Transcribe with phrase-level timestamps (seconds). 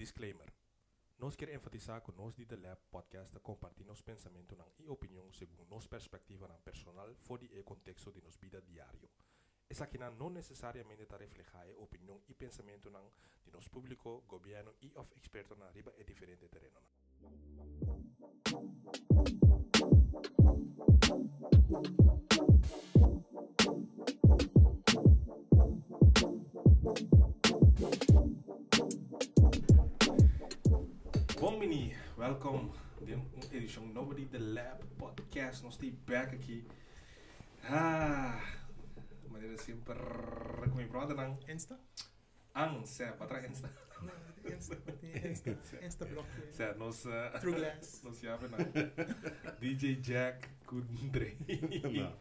[0.00, 0.50] Disclaimer.
[1.18, 6.48] Nós quer enfatizar que nós de Lab Podcast compartimos pensamento e opinião segundo nossa perspectiva
[6.48, 9.10] na personal fora e contexto de nossa vida diário.
[9.68, 12.90] Essa aqui não necessariamente está reflejar a opinião e pensamento
[13.44, 16.48] de nosso público, governo e of experto na riba e diferente
[31.40, 32.70] mini, welkom
[33.04, 35.62] bij een editie Nobody the Lab podcast.
[35.62, 36.66] Nog steeds back aqui.
[37.62, 38.34] Ah,
[39.28, 39.94] maneira sempre
[40.70, 41.78] como brother nang Insta?
[42.52, 43.68] ang sa patra insta.
[44.02, 44.76] Nee, Insta.
[45.00, 45.50] Insta.
[45.86, 46.06] Insta.
[46.52, 48.02] Sa nos uh, True glass.
[48.02, 48.66] nos jabe nang
[49.60, 51.36] DJ Jack Kundre.
[51.94, 52.12] no,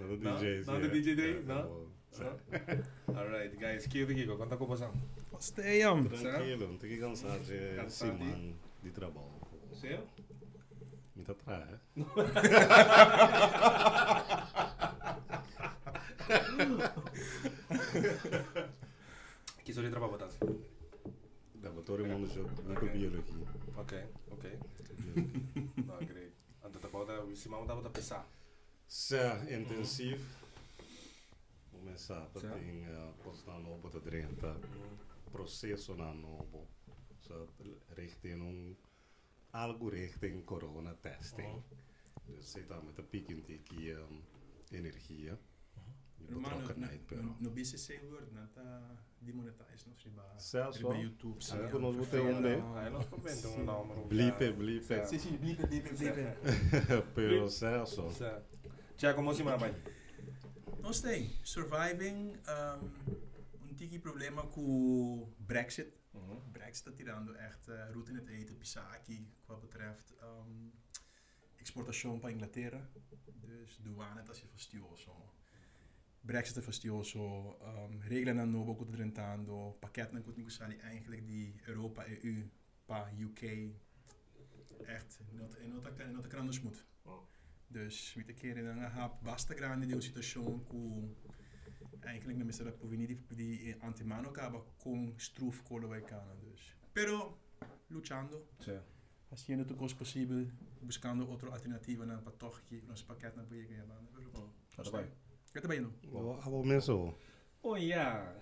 [0.00, 0.38] Nada no?
[0.38, 0.66] DJs.
[0.66, 0.94] Nada yeah.
[0.94, 1.22] DJ né?
[1.22, 1.68] é, não Yeah, no?
[1.76, 3.18] no?
[3.18, 4.92] Alright, guys, que do Kiko, quanta ocupação?
[5.40, 6.04] Stay on.
[6.04, 8.54] Tranquilo, não tenho que cansar de cansar de...
[8.82, 9.30] de trabalho.
[9.72, 10.06] Seu?
[11.14, 11.80] Me tá atrás.
[19.64, 20.38] que só de trabalho botas?
[21.54, 23.46] Da motor mundo jogo, não copia aqui.
[23.76, 24.58] Ok, ok.
[25.86, 26.32] Não, great.
[26.64, 28.26] Então tá bom, tá, o Simão tava a pensar.
[28.90, 30.18] Sa intensief.
[31.70, 32.54] Começar para Sa.
[32.58, 34.56] ter postar novo para 30
[35.30, 36.66] processo na novo.
[37.20, 37.46] So
[37.94, 38.76] richting um
[39.52, 41.62] algo richting corona testing.
[42.26, 44.24] Dus zit daar met de piek in die um,
[44.70, 45.38] energie.
[46.16, 47.36] Betrokkenheid no, pero.
[47.38, 50.34] no BCC word nata demonetize no riba.
[50.36, 50.94] Zelfs wel.
[50.94, 51.38] YouTube.
[51.52, 51.70] Um
[53.10, 54.06] comentamos um nome.
[54.08, 55.06] Blipe, blipe.
[55.06, 56.36] Sì, sì, blipe, blipe, blipe.
[57.14, 57.96] pero zelfs
[59.00, 59.56] Tja, como se chama.
[61.42, 62.36] Surviving.
[62.46, 62.90] Um,
[63.62, 65.94] un tiki problema com Brexit.
[66.52, 70.70] Brexit está tirando echt uh, route in het eten, Pisaki, wat betreft um,
[71.56, 72.90] exportação para Inglaterra.
[73.40, 75.32] Dus douane está se fastioso.
[76.20, 77.20] Brexit é fastioso.
[77.20, 79.76] Um, regelen novo que drentando.
[79.80, 82.44] Pakket na kuti kusali eigenlijk die Europa EU
[82.84, 83.42] pa UK
[84.84, 86.74] echt not en en in
[87.70, 91.14] een hap basta grande die situatie ku
[92.00, 96.76] eigenlijk na misera povini di di antemano kaba con struf kolo wij kana dus.
[96.92, 97.38] Pero
[97.88, 98.82] luchando, Tja.
[99.30, 103.66] haciendo todo cosa posible, buscando otro alternativa na pa toch que nos pakket na poie
[103.66, 104.10] que banda.
[104.76, 105.10] Tá bem.
[105.52, 106.40] Wat ben je nou?
[106.40, 107.14] Abo mensen.
[107.62, 108.34] Oh ja.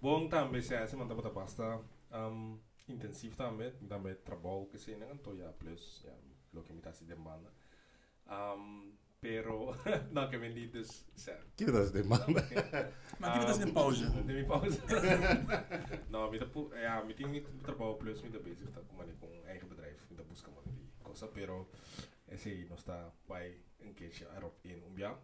[0.00, 1.80] Bom também se essa manda bota pasta
[2.12, 6.12] um, intensivo também, também trabalho que se não já plus, ja,
[6.52, 7.50] lo que me tá se demanda.
[8.26, 9.74] Um, pero
[10.12, 11.36] não que me diz, se.
[11.56, 12.44] Que das demanda.
[13.18, 14.24] Maar ik heb het in pauze.
[14.26, 14.78] De mi pauze.
[16.10, 19.68] no, met de ja, met die trabalho plus met de bezig tá com com eigen
[19.68, 21.68] bedrijf, met de busca man die cosa, pero
[22.28, 25.18] esse não está vai een keertje erop in om ja.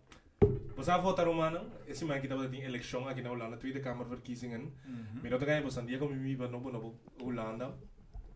[0.77, 4.75] We zijn voor Romano, is iemand die dat in election aqui na Holanda, Tweede Kamerverkiezingen.
[5.21, 7.75] Maar dat ga je San Diego met van Nobo Nobo Hollanda.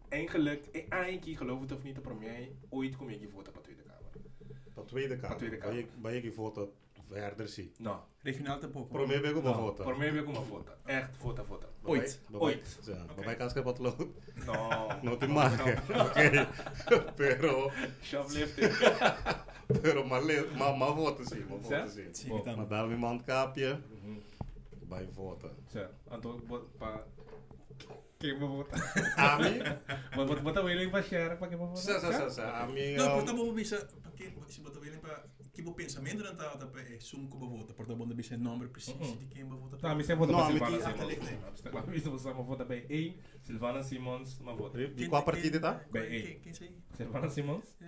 [0.08, 4.28] Eigenlijk, eigenlijk geloof het of niet, voor mij ooit kom ik voor de Tweede Kamer.
[4.74, 5.36] Para Tweede Kamer.
[5.36, 5.74] Tweede Kamer.
[5.74, 6.68] Bij je- Bij je gevoten
[7.08, 7.72] verder zie.
[7.78, 8.68] Nou, Regionaal te.
[8.68, 9.82] Pro mij ben ik ook no, foto.
[9.84, 10.72] voor mij heb ik een foto.
[10.84, 11.66] Echt foto, foto.
[11.82, 12.20] Ooit.
[12.32, 12.78] Ooit.
[12.82, 13.14] Oké.
[13.14, 14.06] bij mij kan ik wat lood.
[14.46, 15.82] No, No te maken.
[16.06, 16.48] Oké.
[17.16, 17.70] Pero,
[18.02, 18.72] Shoplifting.
[19.82, 21.78] pero maar le- maar maar foto zien, maar Sa?
[21.80, 22.14] foto zien.
[22.14, 22.56] Zie je dan?
[22.56, 23.80] Maar daar iemand kaapje
[24.88, 25.50] bij foto.
[25.70, 26.40] Sir, anto
[26.78, 27.04] pa
[28.18, 28.74] Queima bota.
[29.16, 29.62] Ami.
[30.16, 31.80] Bota bota wailing pa share pa queima bota.
[31.80, 32.44] Sa sa sa sa.
[32.66, 32.96] Ami.
[32.98, 35.22] No, é porta bo bisa porque se bota wailing pa
[35.54, 37.74] tipo pensamento não tá tá pa sum ko bota.
[37.74, 39.16] Porta bo bisa nome preciso uhum.
[39.22, 39.76] de quem bota.
[39.78, 41.62] Tá, mi se bota pa Silvana Simons.
[41.86, 43.14] Mi se bota bota pa A
[43.46, 44.78] Silvana Simons ma bota.
[44.78, 45.80] De qual partida tá?
[45.86, 46.20] Ba A.
[46.42, 46.74] Quem sei?
[46.96, 47.76] Silvana Simons?
[47.80, 47.86] É.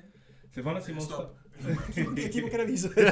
[0.52, 1.10] Silvana Simons.
[1.10, 1.34] Stop.
[2.14, 2.88] Que tipo que era isso?
[2.90, 3.02] que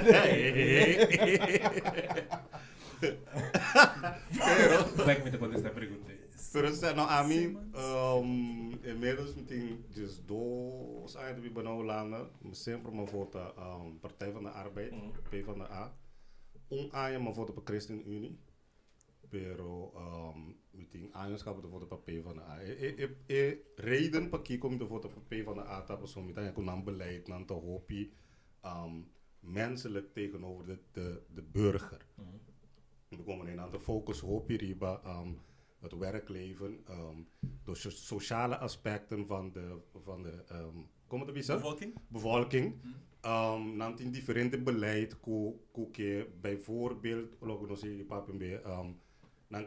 [5.24, 6.17] me depois desta pergunta.
[6.52, 13.04] Pero sa no ami um inmiddels meteen dus dos anos we ben Hollanda, sempre uma
[13.04, 15.10] vota um Partij van de Arbeid, Mhm.
[15.30, 15.92] P van de A.
[16.70, 18.38] Um ano uma vota para ChristenUnie.
[19.30, 22.62] Pero um meteen anos ka de vota para P van de A.
[22.62, 26.06] E e e reden para que kom de vota para P van de A tapa
[26.06, 28.10] so meteen kon aan beleid nan te hopi
[28.64, 29.06] um
[29.40, 32.06] menselijk tegenover de de de burger.
[33.08, 35.38] We komen in aan de focus hoop hier riba um,
[35.80, 37.26] het werkleven, um,
[37.64, 41.94] de so- sociale aspecten van de, van de um, kom het Bevolking?
[42.08, 42.74] bevolking.
[42.82, 42.94] Mhm.
[43.26, 48.96] Um, nanti in differente beleid ko ko ke bijvoorbeeld si papembe um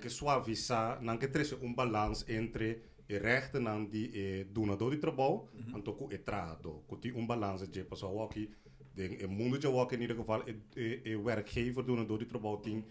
[0.08, 5.50] suavizar, dan que trece un balans entre e rechten dan die e donador di trabalho,
[5.54, 5.76] Mhm.
[5.76, 6.84] en toku e trado.
[6.88, 8.50] Kuti un balans je pas waki,
[8.94, 12.60] den e mundo je waki in ieder geval e, e, e werkgever donador di trabalho
[12.60, 12.84] ting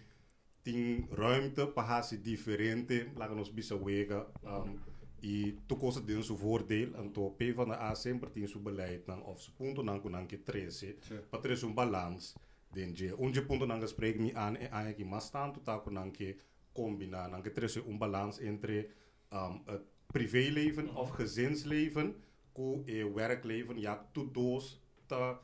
[0.63, 4.77] ting ruimte para hasi diferente, laten ons bisa wega, um,
[5.21, 9.05] e toekomst din su voordeel, en to P van de A sempre tin su beleid,
[9.05, 10.95] dan of su punto dan kunan ke trece,
[11.29, 12.35] para ter balans,
[12.73, 16.11] den je, onde punto dan gesprek mi aan, e aan ki mas tanto ta kunan
[16.11, 16.37] ke
[16.73, 18.87] combina, dan ke trece un balans entre
[19.31, 22.15] um, het privéleven of gezinsleven,
[22.53, 25.39] ko e werkleven, ja, to doos, ta,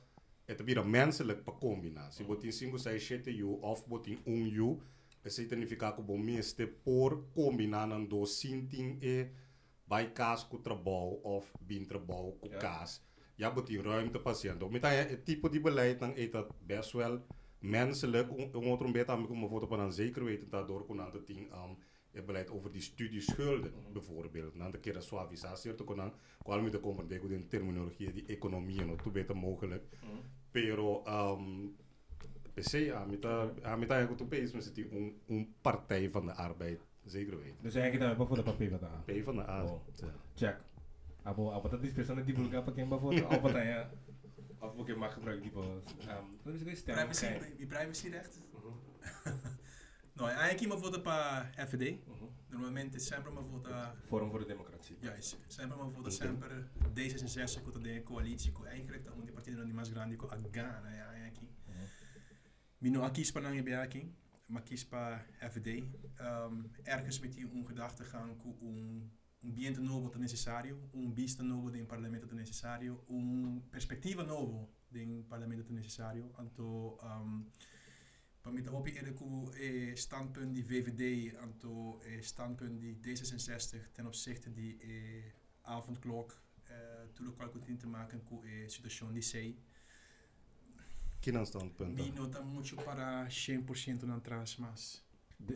[0.47, 2.25] het bira menselijk pa combinatie.
[2.25, 4.47] Wat in single sai shete you of wat in un
[5.35, 9.29] you, e significa que bom meeste por combinando do sinting e
[9.85, 12.57] bij kaas ku trabaho of bin trabaho ku Ja.
[12.57, 13.01] kaas.
[13.35, 14.69] Ja, moet die ruimte patiënt.
[14.69, 17.25] Met het type die beleid dan is dat best wel
[17.59, 18.29] menselijk.
[18.29, 21.27] Het een beetje aan me voor te dan zeker weten dat door kon aan het
[21.27, 21.77] ding um,
[22.11, 24.57] het beleid over die studieschulden bijvoorbeeld.
[24.57, 26.13] Dan de keer dat suavisatie te kunnen,
[26.43, 29.83] kwam met de komen de in terminologie die economie en toe beter mogelijk.
[30.51, 31.75] Pero um,
[32.57, 36.25] PC aan met dat aan met dat goed is met die een een partij van
[36.25, 37.57] de arbeid zeker weten.
[37.61, 39.03] Dus eigenlijk voor de papier van de A.
[39.05, 39.63] P van de A.
[39.63, 39.81] Oh.
[39.95, 40.07] Ja.
[40.35, 40.57] Check.
[41.23, 43.89] Abo, abo dat is persoonlijk die pa kemba voor of wat ja.
[44.59, 45.65] Of moet je mag gebruiken die bos.
[45.99, 46.95] Ehm, wat is het stem?
[46.95, 48.41] Privacy, die privacyrecht.
[48.53, 49.35] Mhm.
[50.17, 51.79] Nou, eigenlijk iemand vote para FD.
[51.79, 52.25] Mhm.
[52.49, 54.97] Normalmente sempre uma vota Forum voor de Democratie.
[54.99, 56.11] Juist, sempre uma vota Ok.
[56.11, 60.37] sempre D66 com a coalitie, com eigenlijk dat die partido não mais grande com a
[60.51, 61.11] Ghana, ja.
[61.11, 61.16] Mhm.
[62.79, 64.07] Mino não ir aqui,
[64.47, 65.83] maar kies para FD.
[66.21, 69.09] Um, ergens met die um gedachtegang com um
[69.43, 75.23] ambiente novo é necessário, um vista novo do parlamento é necessário, um perspectiva novo do
[75.23, 76.31] parlamento é necessário.
[76.39, 77.49] Então, um,
[78.43, 82.99] para mim, hoop ik eerder hoe eh, standpunt die VVD en to eh, standpunt die
[83.01, 86.75] D66 ten opzichte die eh, avondklok eh,
[87.13, 89.57] toen ook al te maken met de situatie die sei.
[91.27, 92.05] Kinnanstandpunten.
[92.05, 95.05] Minota moet para 100% na trás, mas...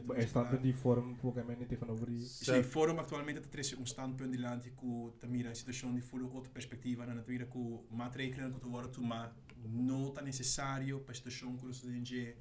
[0.07, 2.25] Hij de forma die vorm volgens mij de tegenover die...
[2.25, 6.03] forma die vorm actualmente dat is een standpunt die laat a tamira een situatie die
[6.03, 10.99] voelt uit perspectief en dat weer ku maatregelen ku worden toe maar no tan necessario
[10.99, 12.35] per situatie ku dus denje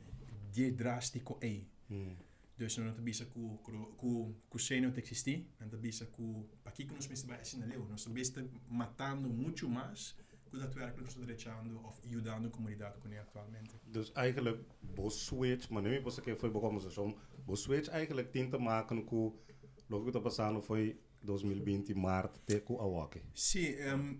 [0.51, 1.69] die drastico ei.
[2.57, 3.59] Dus de te bisa ku
[3.97, 7.39] ku ku seno te existi, non te bisa ku pa ki ku nos mesti ba
[7.41, 10.15] esin leu, nos mesti matando muito mais
[10.59, 13.75] dat werkelijk Soderecciando of Iudando comunidade con actualmente.
[13.85, 14.63] Dus eigenlijk
[14.95, 19.39] bos switch, maar nu bos que foi begonnen seizoen, bos switch eigenlijk tinta maken ku
[19.87, 23.23] logo que tá passando foi 2020 maart te ku awake.
[23.33, 24.17] Sim, um, ehm,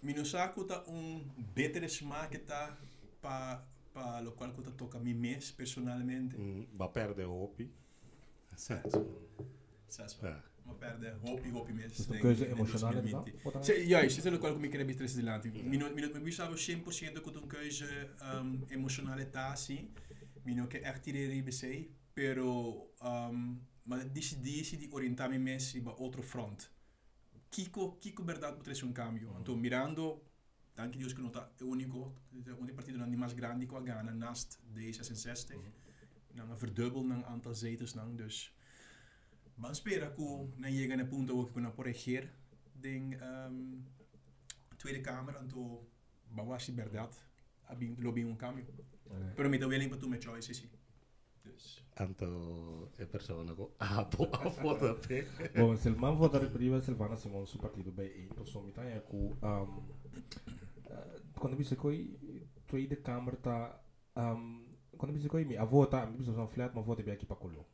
[0.00, 2.76] minusaku tá um betere smaak tá
[3.20, 6.36] pa pa lo qual kuta toca mi mes personalmente.
[6.36, 7.72] Mm, va perde hopi.
[8.56, 8.88] Certo.
[9.88, 10.49] Certo.
[10.78, 12.06] perde hopi, hopi mesi.
[12.18, 13.64] Keuze emotionele middag?
[13.64, 15.64] Ze, juist, je zit ook wel een beetje bij het land.
[15.64, 19.92] Minot me bisavo 100% con un keuze um, emotionale tasi,
[20.42, 26.70] mino che artiglieria BC, però um, ma decidi di orientarmi messi ba altro front.
[27.48, 29.34] Kiko, Kiko verdad potrebbe un cambio.
[29.38, 30.24] Então, mirando
[30.74, 32.22] anche Dios che nota è unico,
[32.58, 35.56] ogni partito non è più grande qua Ghana, naast D66.
[35.56, 35.88] Mm -hmm.
[36.32, 37.94] Nou, verdubbel aan aantal zetels.
[37.94, 38.54] Nou, dus
[39.60, 43.84] Man spelar aku na punto och kunna på um,
[44.78, 45.84] Tweede Kamer anto
[46.30, 47.14] bawasi verdad
[47.68, 48.64] abin lobby un cambio.
[49.36, 50.70] Pero mi te vienen para tu choice sí.
[51.96, 55.26] Anto persona con apo a vota pe.
[55.54, 58.72] Bom, se man votare prima se il vana siamo su partito beh e per sommi
[58.72, 59.92] tania cu um
[61.34, 61.56] quando
[62.66, 64.64] tweede kamer ta um
[64.96, 67.66] quando mi se mi a vota mi flat ma vota be aqui pa colo.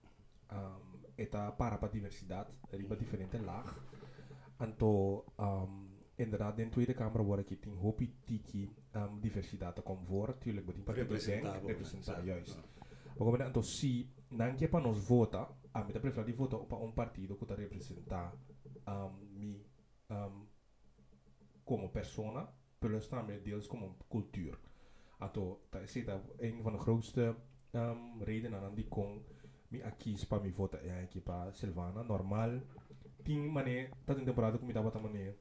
[1.16, 3.74] Eta para pa diversidade, riba diferente laag.
[4.58, 5.84] Anto um
[6.16, 10.66] inderdaad in tweede kamer word ik in hopi tiki um diversiteit te komen voor, tuurlijk
[10.66, 12.58] met die partido denk representatie juist.
[13.16, 16.92] Quando então se não que para nós vota, a mim prefere de votar para um
[16.92, 18.32] partido que está representar
[18.86, 19.64] um, me
[20.10, 20.46] um,
[21.64, 24.58] como persona, plus também deels como cultuur.
[25.20, 26.08] Então, dat is het,
[26.38, 27.36] een van de grootste
[27.72, 29.24] um, redenen aan die kon
[29.70, 32.60] me aqui para me votar, é aqui para Silvana normal.
[33.24, 35.34] Tem mané tá tem temporada me estava também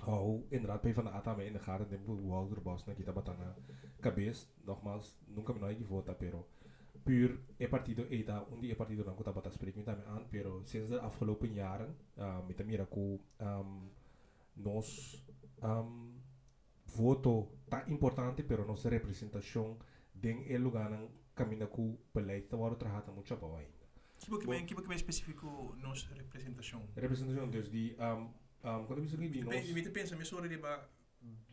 [0.00, 3.54] ao entrar para ir ata me entrar tem tempo o Walter Boss na kita batana
[4.00, 6.46] cabeça nogmaals nunca me não é que vota pero
[7.04, 10.64] puur é partido é tá onde é partido não kita batas preto também an pero
[10.64, 13.88] desde afgelopen jaren uh, mit mira com ah, um,
[14.56, 15.22] nós
[15.60, 15.84] ah,
[16.86, 19.76] voto tá importante pero nossa representação
[20.20, 23.82] tem é lugar não caminha com o beleite, da hora trata muito bom ainda.
[24.18, 26.82] Que que bem, que que bem específico nossa representação?
[26.94, 28.30] Representação desde um,
[28.68, 29.70] um, quando eu penso que nós...
[29.70, 30.88] Me pensa, me sobre riba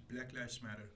[0.07, 0.89] Black Lives Matter.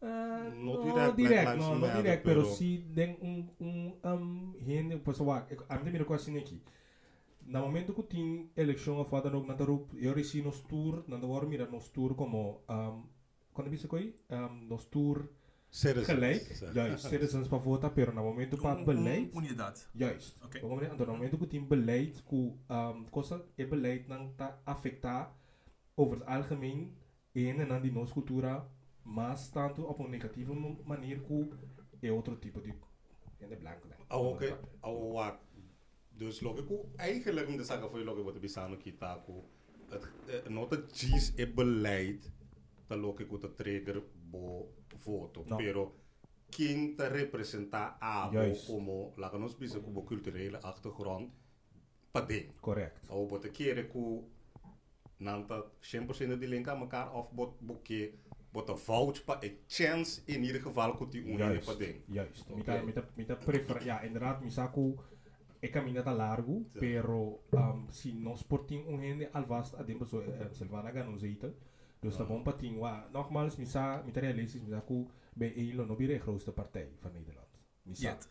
[0.00, 5.46] Uh, no, não direct, mas no direct, pero si den um um um gente, pessoal,
[5.68, 6.60] a minha primeira coisa aqui.
[7.46, 11.46] Na momento que tinha eleição a fada no Nantaru, eu recebi nos tour, na hora
[11.46, 13.06] mira nos tour como um,
[13.52, 15.28] quando eu penso que um, nos tour
[15.74, 16.06] Citizens.
[16.06, 19.80] gelijk, juist, citizens para votar, pero na momento para Um- beleid, um- Unidade.
[19.92, 20.36] Juist.
[20.44, 20.56] Oké.
[20.58, 25.34] Op het moment- momento que tem beleid, que um, coisa é beleid não está afetar
[25.94, 26.94] over het algemeen
[27.32, 28.68] een en dan die nossa cultura,
[29.02, 31.48] mas tanto op een negatieve ma- manier que
[32.00, 32.72] é outro tipo de
[33.38, 33.88] gente blanco.
[33.88, 33.94] né?
[34.08, 34.58] Ah, oké.
[34.80, 35.38] Ah, wat.
[36.16, 39.44] Dus logico, eigenlijk om te zeggen voor je logico wat we samen kita ko
[39.88, 42.30] het eh, not het G's e beleid
[42.86, 44.02] dat logico te trigger
[44.32, 45.56] bo foto, No.
[45.56, 45.92] pero
[46.50, 47.96] quem te representa
[48.32, 48.66] Juist.
[48.66, 51.30] como la que nos bisa como culturele achtergrond
[52.12, 52.52] pa ding.
[52.60, 53.08] Correct.
[53.10, 54.28] Ou bote kere ku
[55.18, 58.12] nanta 100% die link aan elkaar of bot boeke
[58.52, 58.76] bot een
[59.24, 62.02] pa een chance in ieder geval ku die unine pa Juist.
[62.06, 62.50] Juist.
[62.50, 62.56] Oké.
[62.56, 64.94] Mita, mita, mita prefer, ja, inderdaad, mi saco
[65.62, 70.50] é caminhada largo, pero um, se nós portim um rende alvast a tempo so uh,
[70.52, 71.54] Silvana zetel.
[72.02, 72.32] Dus dat Ah.
[72.32, 76.52] bom pating wa nogmaals mi sa mi realistisch mi saco bij ELO no de grootste
[76.52, 77.48] partij van Nederland.
[77.82, 78.08] Mi sa.
[78.08, 78.28] Jet.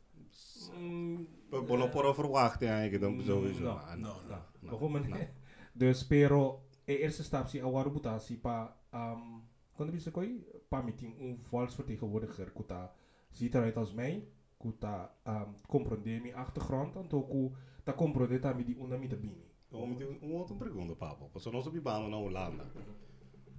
[1.50, 3.64] We bono por verwachten eigenlijk dan sowieso.
[3.64, 4.16] no, no,
[4.60, 5.00] Nou, no.
[5.00, 5.30] niet?
[5.74, 9.44] Dus pero e eerste stap si awar butasi pa um
[9.76, 12.94] quando bisa koi pa meeting un vals vertegenwoordiger kuta
[13.30, 17.52] ziet eruit als mij kuta um comprender mi achtergrond en toku
[17.84, 19.50] ta comprender ta mi di una mi de bini.
[19.70, 22.66] Om te om te pergunta papo, pas nós op baan na Holanda.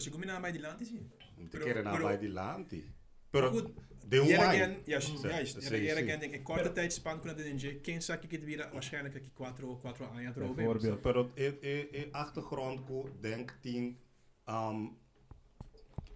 [0.00, 1.10] se combina mais adiante sim.
[1.38, 2.84] Om te Pero- keren naar pero- bij die lanti.
[3.30, 3.70] Pero Goed.
[4.08, 4.44] de Hier wine.
[4.46, 5.62] again, juist, Sim, juist.
[5.62, 6.04] sim, Hier sim.
[6.04, 7.80] again, denk ik, korte tijdspan kunnen de NG.
[7.80, 10.54] Quem sabe que vira waarschijnlijk aqui 4 4 aan het roven.
[10.54, 13.52] bijvoorbeeld Pero e e e achtergrond ko denk
[14.48, 14.96] um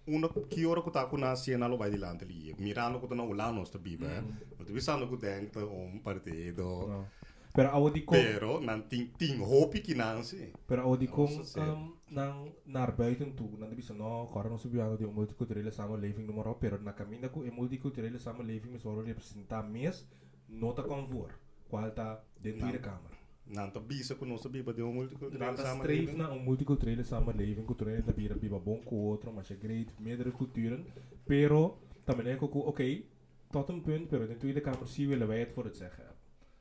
[0.05, 2.53] una que hora ko ta ko na siena lo vai dilante li.
[2.57, 4.23] Mirando ko na ulano sta biba.
[4.57, 6.87] Mas tu bisando ko denk om partido.
[6.87, 7.07] No.
[7.51, 10.53] Pero awo di ko Pero nan tin tin hopi ki nansi.
[10.67, 11.73] Pero ao di Ja, kong dat is het, ja.
[11.73, 16.35] um, nang naar buiten toe, dan bisa no, kara no subiano di multiculturele samenleving noem
[16.35, 20.05] maar op, pero na camina ko e multiculturele samenleving mis oro representa mes
[20.45, 21.37] nota kon voor,
[21.69, 22.53] kwalta de.
[22.53, 23.17] Tweede Kamer.
[23.43, 27.65] Nan ta bisa ko no sa biba de multiculturele Nata streef na een multiculturele samenleving,
[27.65, 30.85] culturele da bira biba bom com o outro, mas great, meerdere culturen,
[31.25, 33.03] pero é que oké,
[33.51, 36.18] tot een punt, pero de Tweede Kamer zie willen wij het voor het zeggen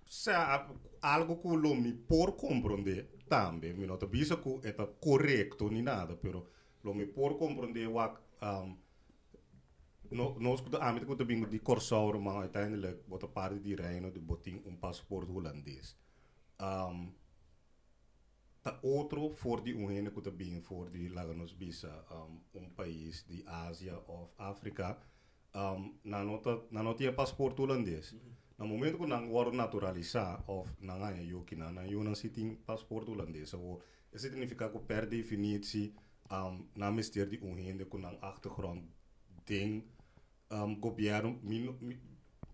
[0.09, 0.33] se
[1.03, 6.17] algo que o me por compreender também, eu não sei que é correto nem nada,
[6.17, 6.47] pero
[6.83, 8.77] eu por compreender um,
[10.11, 14.13] no, nós que amit ko tabing di Corsor mga uiteindelijk wat een paar die rijden
[14.13, 15.97] de boting een paspoort Hollandees.
[16.57, 17.15] Um,
[18.63, 22.41] ta outro for de um voor que onheen ko for de lá nos bisa um,
[22.53, 24.99] um país de Ásia ou Afrika
[25.55, 28.13] um, na nota na nota paspoort Hollandees.
[28.13, 28.48] Mm -hmm.
[28.59, 33.55] Na momento kung não war naturalizar, of nanganya yukina na yun ang passaporte passport Holandesa
[33.55, 33.79] wo
[34.19, 35.95] significa ko per definitie
[36.27, 38.83] um, na mister die onhinde kung nang achtergrond
[39.47, 39.87] ding
[40.51, 42.03] um, gobyerno min, min,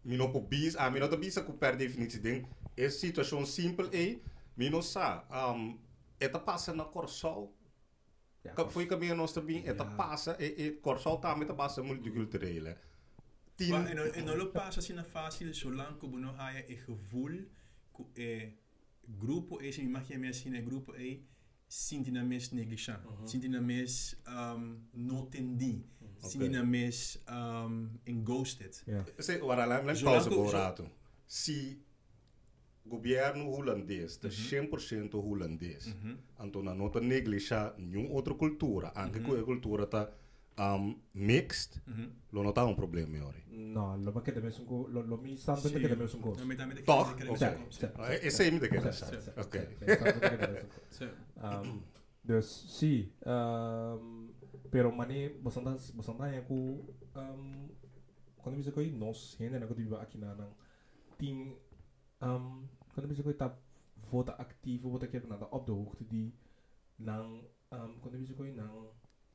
[0.04, 2.44] minopobis a ah, minotobis ko per definitie ding
[2.76, 4.20] is situation simple e
[4.60, 5.72] minosa um,
[6.20, 7.48] eta passa na corsol
[8.44, 12.76] ja, foi caminho nosso bem eta passa e, e corsol tá meta passa multiculturele
[13.54, 13.70] tien...
[13.70, 17.48] Maar, en, en lo pasas in fácil, zolang que uno haya el eh, gevoel,
[18.14, 18.58] eh,
[19.18, 21.18] grupo es, mi magia me sin el grupo es,
[21.68, 23.26] sinti na mes negishan, uh-huh.
[23.26, 26.30] sinti na mes um, notendi, okay.
[26.30, 28.74] sinti na mes um, enghosted.
[28.86, 29.04] Yeah.
[29.42, 30.88] Lá, lá, pausa por rato.
[31.26, 31.82] Se
[32.86, 34.68] governo holandês, de uh -huh.
[34.70, 36.46] 100% holandês, uh -huh.
[36.46, 39.40] então não está negligenciar nenhuma outra cultura, anche uh -huh.
[39.40, 40.12] a cultura está
[40.58, 42.12] um, mixed, Mhm.
[42.32, 43.38] lo está um problema, ora.
[43.48, 45.36] No, lo que debe son ko, lo lo mi
[45.68, 45.80] Sim.
[45.80, 45.88] que
[46.66, 47.12] met- Toch?
[47.14, 47.36] Oké.
[47.36, 48.26] Sim, met- sim.
[48.26, 49.16] Esse aí me dá que Sim, sabe.
[49.16, 49.40] sim, sim.
[49.40, 49.54] Ok.
[49.60, 50.80] Sim, sim, standpunt que debe son ko.
[50.90, 51.10] Sim.
[51.42, 51.82] Um,
[52.24, 54.30] dus sim, um,
[54.70, 57.68] pero mani bastante bastante yang ku um,
[58.36, 59.66] quando bisa koi nos hende na
[60.00, 60.52] aqui na nang
[61.18, 61.54] ting
[62.22, 63.58] um, quando bisa koi tap
[64.10, 66.32] vota activo, vota que nada op de hoogte die
[66.98, 67.42] nang
[67.72, 68.88] um, quando você coi nang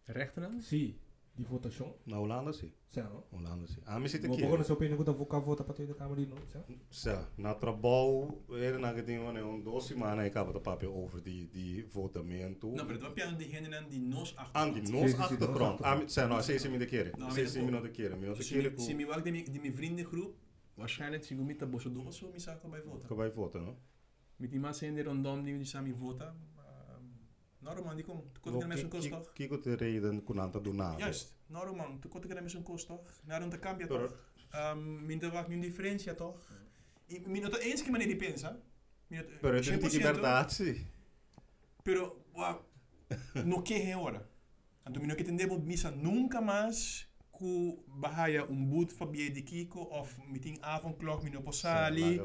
[0.08, 0.98] Rechten si
[1.40, 1.96] de votação?
[2.06, 2.72] Na Holanda, sim.
[2.90, 3.82] Sim, na Holanda, sim.
[3.86, 4.46] Ah, mas isso aqui...
[4.46, 6.60] Vou nessa opinião que eu vou votar para ter a Câmara de novo, sim?
[6.92, 7.18] Sim.
[7.38, 9.32] Na trabalho, ele na que tem uma
[9.62, 12.68] duas semanas e acaba de papel over de, de votamento.
[12.76, 14.78] Não, mas eu penso de gente de nós achtergrond.
[14.78, 15.80] Andi, nós achtergrond.
[15.82, 17.32] Ah, sim, não, seis minutos de keren.
[17.32, 18.18] Seis minutos de keren.
[18.18, 18.78] Minutos de keren.
[18.78, 20.36] Se me vai de minha vriendengroep,
[20.76, 23.10] waarschijnlijk zie ik met de bosse doen, zo me zou ik erbij voten.
[23.10, 23.78] Erbij voten, no?
[24.36, 26.34] Met die mensen in de rondom die samen voten,
[27.60, 28.06] Nou man, die.
[28.06, 29.34] Toen kon ik met zo'n kost toch?
[29.34, 30.98] Kiko de reden kunanta do nada.
[30.98, 31.36] Juist.
[31.48, 33.20] Nou man, toen kon ik zo'n kost toch?
[33.24, 34.16] Naar een cambia toch?
[34.56, 36.38] Um, minder wat nu differentia toch?
[37.26, 38.60] Minuto eens que maneira de pensa.
[39.42, 40.86] Pero 100%, verdade, sim.
[41.84, 42.62] Pero, wow,
[43.44, 44.30] no que é hora.
[44.88, 50.18] Então, não que entendemos missa nunca mais que bahaya um boot fabie de Kiko of
[50.28, 52.22] meeting avondklok mino posali.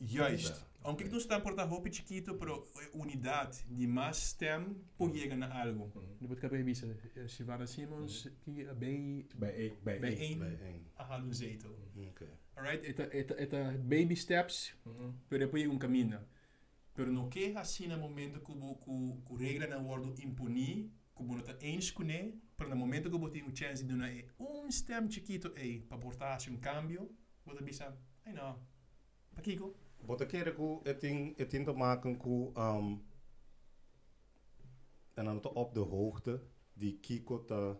[0.00, 0.64] Juist.
[0.86, 5.50] Então, Aunque tu dan porta hoop je kiezen pro unidad die mas stem pojegen naar
[5.50, 5.90] algo.
[6.18, 6.86] Nu wordt kapel bisa
[7.26, 11.70] Shivana Simons ki bij bij bij bij een ahal zetel.
[12.10, 12.28] Okay.
[12.54, 14.76] Alright, eta eta eta baby steps
[15.28, 16.20] per depois é um caminho.
[16.92, 21.34] Pero no que assim no momento que o que o regra na wordo impuni, como
[21.34, 25.10] não tá ens cune, pero no momento que eu tenho chance de na um stem
[25.10, 27.10] chiquito ei para portar um cambio,
[27.44, 27.92] vou dar bisa.
[28.24, 28.56] Ai não.
[29.34, 29.85] pa Kiko.
[30.82, 33.04] Het ding het ding te maken ku um
[35.14, 37.76] en dan te op de hoogte die Kiko te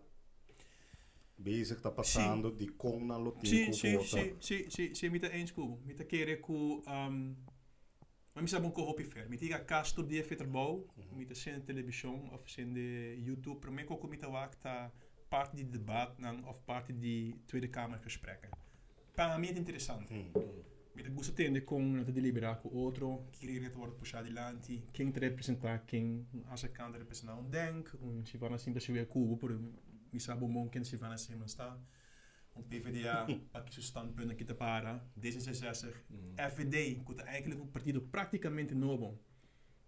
[1.35, 4.07] bezig te passando die kom na lo tinko sim, vota.
[4.07, 7.35] sim, sim, sim, sim, mita eens com, mita querer com um
[8.33, 12.47] mas me sabe um corpo fer, mita iga casto dia feterbou, mita sem televisão of
[12.51, 14.91] sem de YouTube, para mim que mita wakta
[15.29, 18.51] parte de debat nan of parte de Tweede Kamer gesprekken.
[19.15, 20.13] Para mim é interessante.
[20.13, 20.66] Hmm.
[20.97, 25.11] Mitt gusto tiende con att delibera con otro, que regret har varit pushad ilanti, quem
[25.11, 29.37] te representa, quem asa kan te representa un denk, un sivana simple se via kubo,
[29.37, 29.59] por
[30.11, 31.77] misa bombon ken sivana simon sta,
[32.55, 36.35] un PVDA, pak su standpunt kita para, D66, mm.
[36.49, 39.19] FVD, kuta eigenlijk un partido praticamente novo,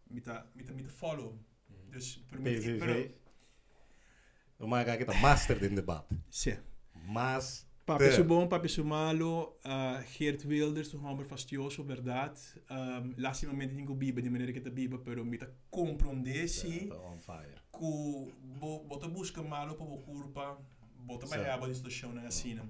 [0.10, 1.34] mita, mita, mita follow,
[1.70, 1.92] mm.
[1.92, 3.12] dus per mita, per...
[4.60, 6.58] Vamos a kita master in debate Sim.
[7.08, 7.69] Mas...
[7.90, 12.40] Papje bom, papje malo, uh, Geert Wilders, um homem fastioso, verdade.
[12.70, 15.40] Um, Lastimamente não biba, de maneira que a biba, pero me
[15.72, 16.88] compreendesse.
[17.72, 18.34] Que
[18.88, 20.62] bota busca malo para a curva,
[21.00, 22.64] bota para a aba de situação na assina.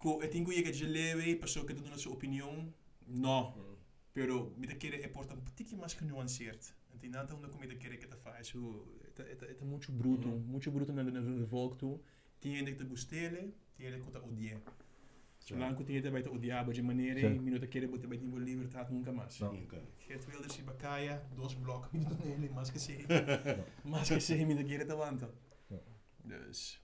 [0.00, 2.72] Que eu tenho que te leve, pessoa que te dá sua opinião,
[3.08, 3.52] não.
[4.14, 6.58] Pero me quer é porta um pouquinho mais que nuanceado.
[7.02, 8.52] Então, não é como me quer que te faz,
[9.18, 11.02] é muito bruto, muito bruto na
[11.44, 11.86] volta
[12.38, 14.56] tinha tiende te gostele tinha tiende kota odie.
[15.48, 18.18] Zolang je het bij te odiabo de manier, een minuut een keer moet je bij
[18.18, 19.38] die libertad tá, nunca más.
[19.96, 20.64] Geert Wilders in
[21.34, 23.06] dois blocos minuto nele mais que sei.
[23.84, 25.30] mais que sei, minuut keer te wanten.
[26.22, 26.82] Dus.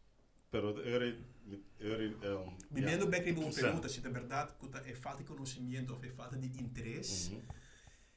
[0.50, 1.24] Pero eri,
[1.78, 5.92] eri, um, Dependendo bem que uma pergunta, se é verdade que é falta de conhecimento
[5.92, 7.34] ou é falta de interesse.
[7.34, 7.42] Uhum.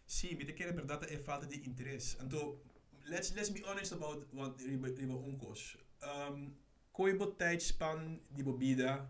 [0.06, 2.16] Sim, sí, mas que é verdade é falta de interesse.
[2.22, 2.58] Então,
[3.06, 5.78] let's let's be honest about what riba riba onkos.
[6.02, 6.54] Um,
[6.98, 9.08] Koiboteidspan de bebida.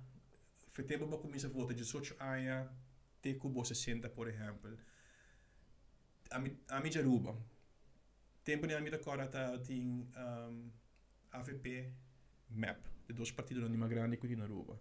[0.76, 2.69] Vertemos uma comida votar de 18 anos,
[3.21, 4.78] te cubo 60, por exemplo.
[6.30, 7.34] A minha Aruba.
[8.43, 10.69] Tempo de a minha decora tá, tem um,
[11.32, 11.89] AVP,
[12.50, 14.78] MAP, de dois partidos na Lima Grande e na Aruba.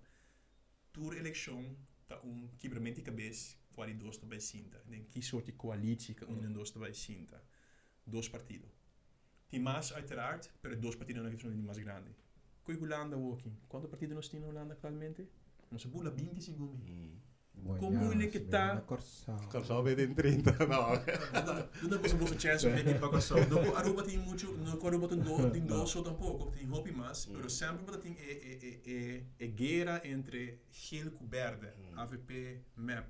[0.93, 1.77] Tour eleição
[2.09, 4.83] tá um quebramento de cabeça, qual dois também sinta.
[4.85, 7.41] Então, que sorte de coalição que um dois também sinta.
[8.05, 8.69] Dois partidos.
[9.49, 12.26] Tem mais, uiteraard, per dois partidos na questão de mais grande.
[12.67, 13.59] Con Yolanda Walking.
[13.69, 15.31] Quanto partite non stai in Holanda attualmente?
[15.69, 16.91] Non so, bulla 20 secondi.
[16.91, 17.77] Mm.
[17.79, 18.85] Con moeilijke taal.
[18.85, 20.67] Corsal weet in 30.
[20.67, 20.99] Nou,
[21.89, 23.49] dat was een bosse chance met die Corsal.
[23.49, 26.51] Dopo a roba tem muito, non com a roba tem do, tem do só tampouco,
[26.51, 31.11] tem hobby mas, pero sempre bota tem e e e e e guerra entre gel
[31.13, 33.07] cuberde, AVP map.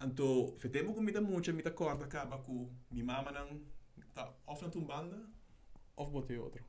[0.00, 3.60] Anto, fetemo com mita muito, mita corda acaba com mi mama não
[4.14, 5.18] tá off na tumbanda,
[5.96, 6.67] off botei outro.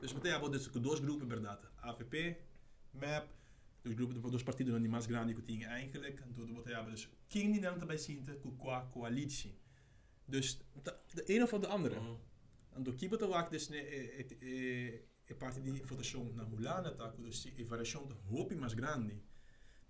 [0.00, 1.68] Dus meteen hebben we dus dois groepen verdade.
[1.76, 2.36] AVP,
[2.90, 3.28] MAP,
[3.82, 6.20] dus groepen de dois partidos die mais grande que tinha eigenlijk.
[6.20, 9.58] En toen moeten we dus quem die dan erbij zien te qua coalitie.
[10.24, 12.00] Dus de, de een of de andere.
[12.70, 13.76] En door kieper te wachten dus ne
[14.16, 14.32] het
[15.28, 19.20] e parte di votação na Mulana tá com dus e variação de hopi mais grande.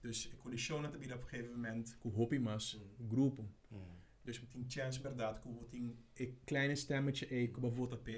[0.01, 3.42] Dus coalition het op een gegeven moment com hopi mais grupo.
[3.68, 3.83] Mhm.
[4.22, 8.09] Dus met 10 chance verdade que we een kleine stemmetje e que we vota p.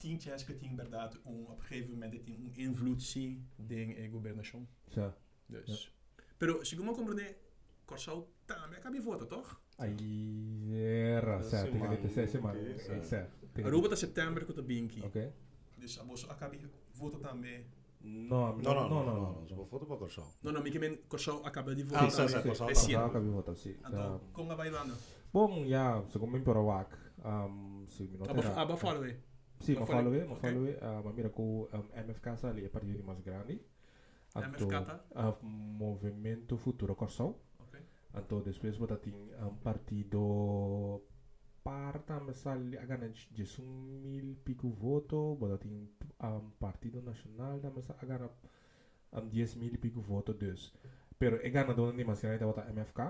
[0.00, 4.66] 10-15 inderdaad om op een gegeven moment een invloed zien in de governação.
[4.84, 5.16] Ja.
[5.46, 5.84] Dus.
[5.84, 6.22] Ja.
[6.38, 7.36] Pero, segundo compreender,
[7.84, 9.60] Corsal também acabei voto, toch?
[9.78, 12.62] Aí era, certo, tem que ter seis semanas.
[13.64, 15.02] Aruba tá setembro que eu estou bem aqui.
[15.02, 15.32] Ok.
[15.76, 16.60] Dus a bolsa acabei
[16.94, 17.66] voto também.
[18.02, 20.32] Não, não, não, não, não, não, só voto para Corsal.
[20.42, 22.02] Não, não, me que men Corsal acabei de votar.
[22.02, 23.76] não sim, Corsal acabei de votar, sim.
[23.86, 24.86] Então, como vai lá?
[25.32, 26.96] Bom, já, segundo me para o WAC,
[27.86, 28.58] se me notar.
[28.58, 29.16] Abafalo, é.
[29.60, 32.68] Sì, ma fallo è, ma fallo è, ma mira que o ah, MFK ali é
[32.68, 33.60] partido di más grande.
[34.34, 35.00] Anto, MFK?
[35.14, 37.36] Uh, Movimento Futuro Corsão.
[37.58, 37.78] Ok.
[38.14, 41.02] então depois vota tem ah, um partido
[41.62, 45.70] parta mas mensal a ganhar de um mil pico voto, bota tem
[46.22, 48.30] um partido nacional mas mensal a ganhar
[49.12, 50.72] um 10 mil pico voto dus.
[51.18, 53.00] Pero é ganador de mais grande vota MFK.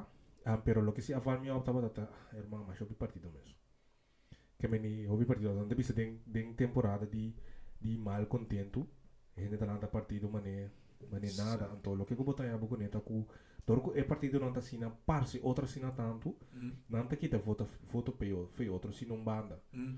[0.46, 3.59] Um, pero o que se avalmia opta vota, irmão, mas eu partido mesmo.
[4.60, 7.34] Que me ni hobby partido, não bisa den den temporada de
[7.80, 8.86] de mal contento.
[9.36, 10.70] Gente tá partido mané
[11.10, 13.26] mané nada, então lo que eu botar em abu neta ku
[13.66, 16.72] Dorco é partido não tá sina parse, outra sina tanto, Mm.
[16.88, 19.62] não tá kita voto voto peo, foi outro sina um banda.
[19.72, 19.96] Mm.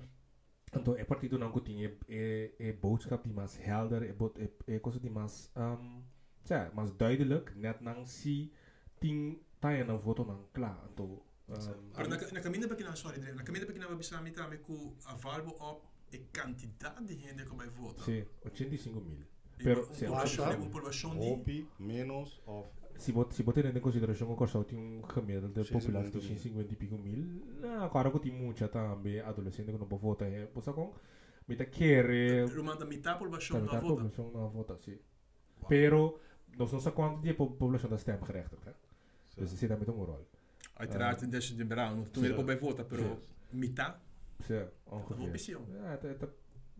[0.75, 4.79] Então é partido não tinha é é boodschap die mais helder, é bot é, é
[4.79, 6.03] coisa die mais um,
[6.45, 8.51] ja, mais duidelijk, net não se
[8.99, 11.21] ting taia não voto não klaar, então
[11.93, 14.93] Maar dan, dan kan minder beginnen, sorry, dan kan minder beginnen beslaan met daarmee ku
[15.03, 15.81] avalbo op
[16.13, 18.03] a quantidade de gente que vai votar.
[18.03, 19.25] Sim, 85 mil.
[19.57, 20.57] Pero, se acha,
[21.17, 22.65] OPI menos of
[22.97, 26.73] se você se botar em consideração que Costa tem um caminho de população de 50
[26.73, 27.41] e pico mil,
[27.81, 30.93] agora que tem muita também adolescente que não pode votar, é, eh, por isso
[31.47, 32.47] mita quer...
[32.55, 33.81] Romanda mitad população não vota.
[33.81, 34.99] população não vota, sim.
[35.67, 36.19] Pero,
[36.57, 38.71] nós não sabemos quanto de população da stemgerechtigd, hè?
[38.71, 38.75] Eh.
[39.35, 40.27] Dus ze zitten met een rol.
[40.73, 42.35] Uiteraard deze de Brown, toen Ja.
[42.35, 43.19] ik bij vota, pero
[43.73, 43.95] dat
[44.53, 45.57] is ongeveer.
[45.73, 46.29] Ja, het, het,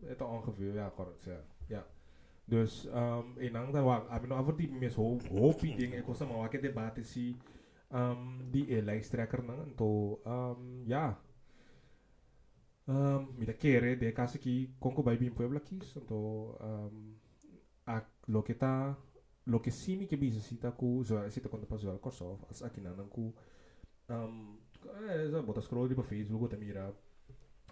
[0.06, 1.44] het, ongeveer, ja, correct, ja.
[1.68, 1.86] ja.
[2.46, 6.20] Dus, um, in ander waar, ik ben over die mes hoop die dingen, ik was
[6.20, 7.38] maar wat debatte zie,
[7.94, 11.20] um, die e lijsttrekker na, to, um, ja.
[12.86, 17.20] Um, met de keren, de kasse ki, konko bij bin puebla kies, to, um,
[17.84, 18.98] a lo que ta,
[19.44, 21.50] lo sí mi que bisa sita ku, zo, sita
[22.50, 23.34] as aqui na ku,
[24.08, 24.60] um,
[25.08, 26.94] eh, scroll die op Facebook, te mira,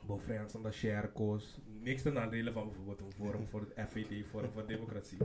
[0.06, 4.52] Bo friends de sharecos, niks te nadelen van bijvoorbeeld een forum voor het FVD, Forum
[4.52, 5.18] voor Democratie.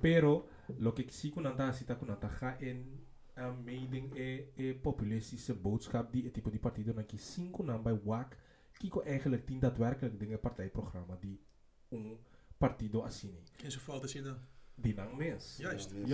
[0.00, 4.74] Pero, lo que sí con anta cita con anta ga in een mening e, e
[4.74, 8.36] populistische boodschap die het type die partido na ki cinco na bij WAC,
[8.72, 11.40] kiko eigenlijk tien daadwerkelijk dingen partijprogramma die
[11.88, 12.18] een
[12.56, 13.42] partido assini.
[13.62, 14.38] In zijn fout is je dan.
[14.76, 15.56] Die nang mens.
[15.58, 15.92] Juist.
[15.92, 16.12] Juist.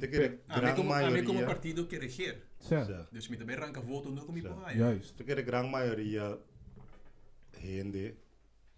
[0.00, 1.98] De A gran como, a mí como partido que.
[3.10, 4.48] Dus met de bij ranka voto, no como Ja.
[4.48, 5.16] ipo juist.
[5.18, 6.38] De kere, gran maioria.
[7.50, 8.14] Hende.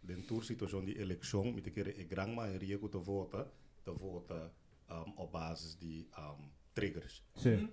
[0.00, 1.52] Den tour situação de eleição.
[1.52, 3.46] Met de kere, a gran maioria que te vota.
[3.82, 4.52] Te vota
[4.90, 7.22] um, op basis de um, triggers.
[7.34, 7.68] Sim.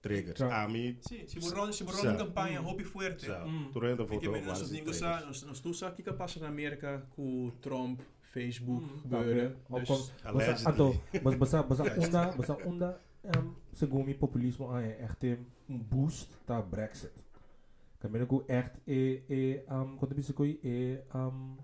[0.00, 0.38] Triggers.
[0.38, 0.62] Ja.
[0.62, 0.96] A mim.
[1.00, 3.26] Sim, se borrão, se borrão campanha, hobby fuerte.
[3.26, 3.44] Ja.
[3.44, 3.70] Mm.
[3.72, 4.98] Toen de Porque voto op men basis nos de ninguém triggers.
[4.98, 9.00] sabe, nos nos tu sabe o que que passa na América com Trump, Facebook, Mm,
[9.02, 9.56] gebeuren.
[9.68, 10.32] Dus, kon-.
[10.32, 12.06] Basta, ato, bas, basta, basta Juist.
[12.06, 13.00] onda, basta onda,
[13.36, 15.46] um, segundo mi populismo aan je echt een
[15.88, 17.12] boost ta Brexit.
[17.98, 21.58] Kamera ko echt e e um quando bisa ko e um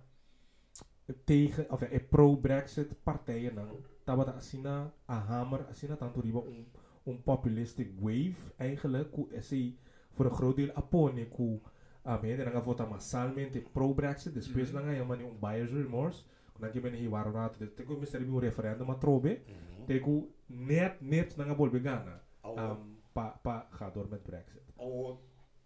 [1.24, 3.70] tegen of ja, e pro Brexit partijen nang
[4.05, 6.66] tawat asina a hammer asina tanto riba un
[7.07, 9.74] un populistic wave eigenlijk ku esse
[10.12, 11.61] voor een groot deel apone ku
[12.07, 14.74] a me de nanga vota massalmente pro Brexit después Mhm.
[14.76, 16.24] nanga yamani un buyer's remorse
[16.58, 19.86] na ki bene hiwar rato de teku mister bi referendum atrobe mhm.
[19.86, 22.76] teku net net na ngabol begana um, oh.
[23.12, 24.62] pa pa ga door met brexit.
[24.76, 25.20] Oh, o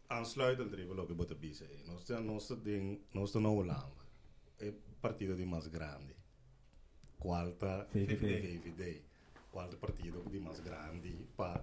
[0.07, 4.00] aansluitend er even ook op de bise nostra nostra ding nostra no lama
[4.59, 6.14] e partido de mas grandi.
[7.18, 9.03] Quarta FDD
[9.50, 11.61] quarta partido de mas grandi pa.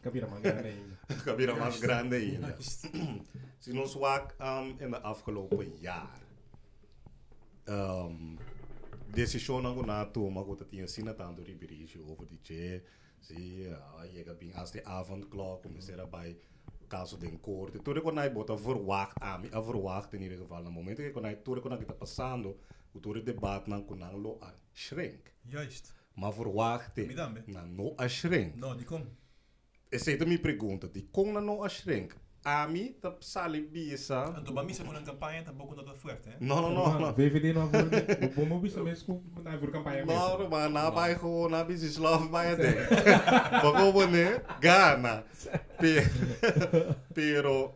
[0.00, 0.96] Kabira mas grande ainda.
[1.24, 2.56] Kabira mas grande ainda.
[3.58, 6.20] Se nos wak um, in de afgelopen jaar.
[7.68, 8.38] Um,
[9.12, 12.82] decisão não na toma que tinha sina tanto ribirige over die che
[13.20, 13.76] zie
[14.12, 16.38] je gaat bien als de avondklok om is er bij
[16.88, 20.70] caso de corte ik kon hij bota verwacht aan me verwacht in ieder geval na
[20.70, 22.58] moment ik kon hij toen ik kon ik passando
[22.92, 25.32] o toen het debat na kon aan lo a shrink.
[25.40, 25.94] Juist.
[26.14, 26.96] maar verwacht
[27.46, 28.54] na no a shrink.
[28.54, 29.06] No, die kom.
[29.92, 33.60] essa é a minha pergunta de como na no a shrink a mim tá sali
[33.72, 36.44] bisa En toen bij mij se een campagne, tampoco dat fuerte, hè?
[36.44, 37.68] no no no no VVD não
[38.34, 42.28] voor bom bisa mesmo na voor campanha No, mesmo maar nabij gewoon, nabij is love
[42.28, 42.74] bij het ding.
[43.50, 45.24] Maar gewoon nee, Ghana.
[45.76, 46.10] Pe-
[47.14, 47.74] Pero,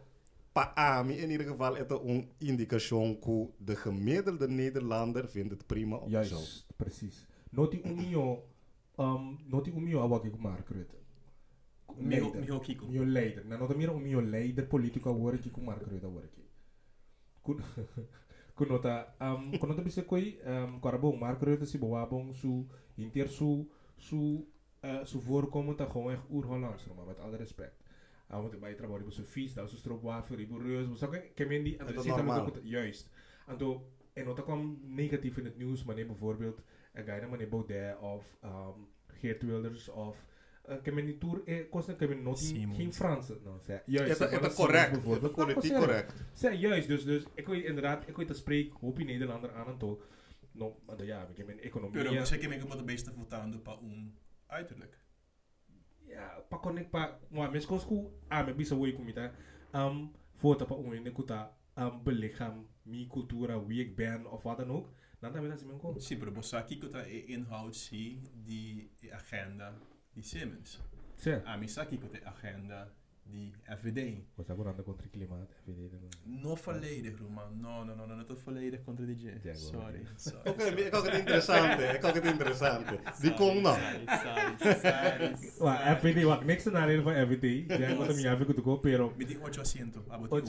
[0.52, 5.66] pa ami in ieder geval is er een indicatie dat de gemiddelde Nederlander vindt het
[5.66, 6.18] prima op zo.
[6.18, 7.26] Juist, precies.
[7.50, 8.42] Noti umio,
[8.96, 10.68] um, noti umio awak ik Mark
[11.96, 12.08] Rutte.
[12.08, 12.40] Miho leider.
[12.40, 12.86] Miho Kiko.
[12.86, 13.44] Mio leider.
[13.44, 16.44] Na nota mira o mio leider politico agora que com Marco Rueda agora aqui.
[18.54, 21.78] Kun nota um kun nota bisa koi um korabong Marco Rueda si
[22.32, 24.46] su inter su su
[24.84, 27.84] uh, su voorkomen ta gewoon echt oer-Hollands, maar met alle respect.
[28.28, 31.76] Ah, want bij você fiz, daar zo stroopwafel, rigoureus, maar zo kan ik men die
[31.76, 32.46] Dat is zit daar met normaal.
[32.46, 33.10] ook- juist.
[33.46, 33.80] En toen
[34.12, 37.98] en nota kwam negatief in het nieuws, maar nee bijvoorbeeld een guy naar meneer Baudet
[37.98, 40.24] of um, Geert Wilders of
[40.68, 42.54] ik men die tour eh kost ik men not
[42.90, 43.76] Franse, nou zeg.
[43.76, 44.20] Het Juist.
[44.20, 45.06] is Simons correct.
[45.06, 46.14] is politiek correct.
[46.32, 49.66] Zeg, juist, dus, dus ik weet inderdaad, ik weet dat spreek, hoop je Nederlander aan
[49.66, 49.98] en toe.
[50.52, 52.02] No, maar ja, ik heb mijn economie.
[52.02, 52.24] Pero ja.
[52.24, 54.14] você que me como de beste votando pa um
[54.46, 54.98] uiterlijk.
[56.06, 59.32] Ja, pa connect pa, maar mis kosku, ah, me bisa woi kumita,
[59.72, 64.58] um, voor pa uin de kuta, um, belichaam, mi cultura, wie ik ben, of wat
[64.58, 64.88] dan ook.
[65.18, 65.98] Dan dan dat ze mijn kom.
[65.98, 69.74] Sim, pero você aqui que tá inhoud zie die agenda
[70.16, 70.82] di Siemens.
[71.14, 71.30] Sì.
[71.44, 72.90] Ah, mi sa che agenda
[73.22, 74.24] die FVD.
[74.32, 75.90] Sta lavorando contro il clima everyday
[76.24, 79.38] Não falei de Roma, no, no, no, non ho volledig contro di G.
[79.40, 80.48] Diego, sorry, sorry.
[80.48, 80.82] Ok, sorry.
[80.82, 83.02] è qualcosa di interessante, è qualcosa di interessante.
[83.20, 83.76] di Kongna.
[85.58, 87.66] Wa FVD, wa niks scenario van FVD.
[87.78, 89.12] Ja, wat mi avek tu ko pero.
[89.16, 90.42] Mi dijo 8 abot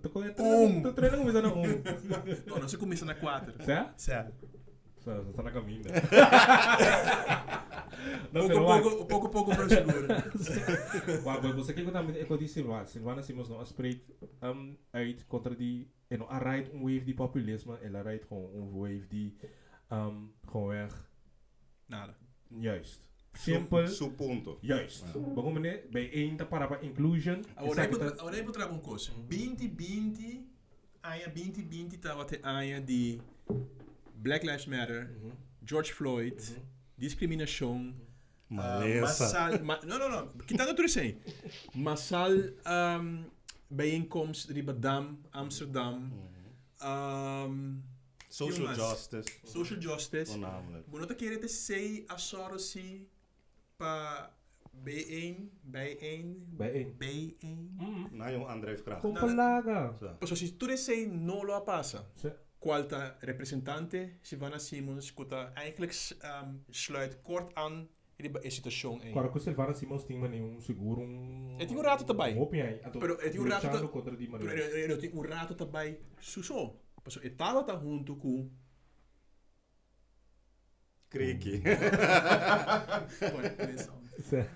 [0.00, 1.82] Tu ko tu tu treino começa na 1.
[2.46, 3.62] Não, não se começa na 4.
[3.62, 3.98] Certo?
[3.98, 4.48] Certo.
[5.04, 5.82] Só na caminho.
[8.32, 10.06] Não, poco, é a poco, poco poco pero seguro.
[11.24, 12.86] Wah, gue bisa kita namanya eko di Silvan.
[12.86, 17.14] Silvan sih mas no um, uit contra die en é, a rijdt um wave de
[17.14, 19.32] populismo en a é rijdt gewoon een wave de
[19.90, 20.94] um, gewoon weg.
[21.86, 22.14] Nada.
[22.48, 23.02] Juist.
[23.34, 23.88] Simpel.
[23.88, 24.58] Su, ponto.
[24.62, 25.04] Juist.
[25.14, 25.34] Yeah.
[25.34, 27.42] Bagulho mené bem ainda para para inclusion.
[27.56, 29.12] Agora eu vou trazer um coisa.
[29.28, 30.46] 2020 uhum.
[31.02, 33.20] aia 2020 tava até aia de
[34.14, 35.32] Black Lives Matter, uhum.
[35.64, 36.36] George Floyd.
[36.36, 36.62] Uhum
[37.00, 37.94] discriminação,
[38.48, 39.56] maleza.
[39.56, 40.28] Uh, ma, não, não, não.
[40.46, 41.16] Kita na sem.
[41.74, 42.32] Masal
[42.64, 43.24] ah, um,
[43.70, 46.12] bijeenkomst Ribadam, Amsterdam.
[46.82, 47.82] Um,
[48.28, 49.28] social mas, justice.
[49.44, 50.36] Social justice.
[50.36, 53.08] não, é Moet ik keer het say asorosi
[53.76, 54.30] pa
[54.70, 56.54] bijeen, bijeen,
[56.98, 57.74] bijeen.
[57.78, 59.00] Não Na jong André vraagt.
[59.00, 59.96] Kompelaga.
[60.18, 62.04] Pas als não toen não, não lo pasa.
[62.60, 65.92] Qualta representante, Sivana Simons, kuta eigenlijk
[66.44, 69.32] um, sluit kort aan in de situatie Agora in.
[69.32, 71.56] com Silvana Simons mano um seguro um.
[71.58, 72.36] É, tem um rato também.
[72.36, 72.68] Um opinião.
[73.00, 74.62] Pero é, um rato Luchando ta- contra di Pero maneira.
[74.92, 76.76] eu tenho um rato também suso.
[77.22, 78.50] Estava tá junto com
[81.08, 81.62] Kriki.
[84.20, 84.46] Ze-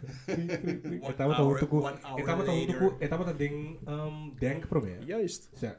[1.01, 2.99] One Eu tava hour- junto com one hour Eu tava junto com
[3.33, 5.01] ding um denk pro me.
[5.07, 5.49] Juist.
[5.57, 5.73] Sim.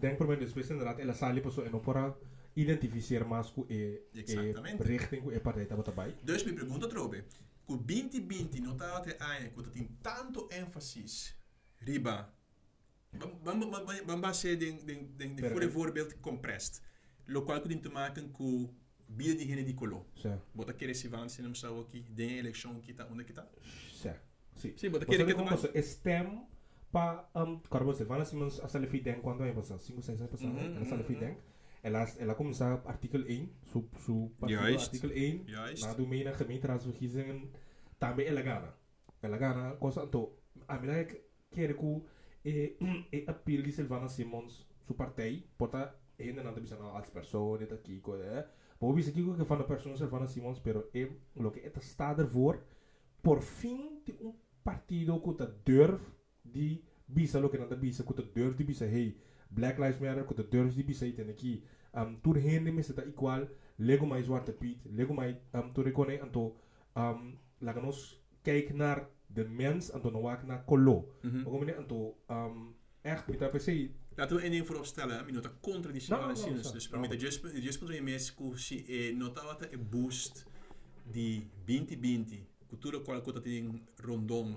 [0.00, 2.14] Denk pro me depois inderdaad ela sali e não para
[2.54, 4.82] identificar mais com e Exatamente.
[4.82, 6.14] richting com e partij tava tabai.
[6.22, 7.24] Dus me pergunta trobe.
[7.66, 11.34] Com 2020 não tá até aí, quando tem tanto ênfasis
[11.80, 12.32] riba.
[14.06, 16.82] Vamos ser den den den de voor voorbeeld compressed.
[17.26, 18.68] Lo qual que tem te maken com
[19.08, 20.06] bia de colo.
[20.14, 20.38] Sim.
[20.54, 23.46] Bota querer se van se não sabe aqui, den eleição que tá onde que tá.
[23.94, 24.14] Sim.
[24.76, 24.90] Sim.
[24.90, 25.82] Bota que como tomar.
[25.82, 26.46] stem
[26.90, 30.30] pa um Carlos Silvana Simons a sali fi denk quando é passar 5 6 anos
[30.30, 30.58] passado.
[30.58, 31.20] Ela sali fi mhm.
[31.20, 31.38] denk.
[31.82, 32.06] Ela
[32.86, 34.86] artikel 1, su su partido Juist.
[34.86, 35.84] artikel 1 Juist.
[35.84, 37.50] na do meio na gemeenteraadsverkiezingen
[37.98, 38.74] também ela gana.
[39.22, 40.32] Ela gana coisa então
[40.66, 41.20] a mim é que
[41.50, 42.02] quer que
[42.44, 42.76] e
[43.12, 48.00] e appeal de Silvana Simons su partij porta ainda não bisa na als persoon aqui
[48.00, 48.46] co é.
[48.80, 50.90] Vou bisa aqui que de persoon Silvana Simons pero
[51.36, 52.64] lo que está ervoor
[53.22, 54.32] por fim de um
[54.64, 56.17] partido que durf
[56.52, 59.16] die bisa lo te bisa te durf die bisa hey
[59.50, 61.62] Black Lives Matter te durf die bisa tem aqui
[61.94, 66.20] um tur hende me está igual lego mais zwarte piet lego mais um tu recone
[66.20, 66.56] anto
[66.94, 71.14] um laat ons kijken naar de mens en dan waak naar kolo.
[71.22, 71.46] Mhm.
[71.46, 75.92] Ook meneer anto um echt per se Laten we één ding voorop stellen, minuta contra
[75.92, 76.32] die No, no, no,
[76.72, 76.98] Dus no.
[76.98, 78.18] para mim, just mim
[78.54, 80.46] se eh, nota wat e boost
[81.12, 84.56] die 2020 cultura qual que tem rondom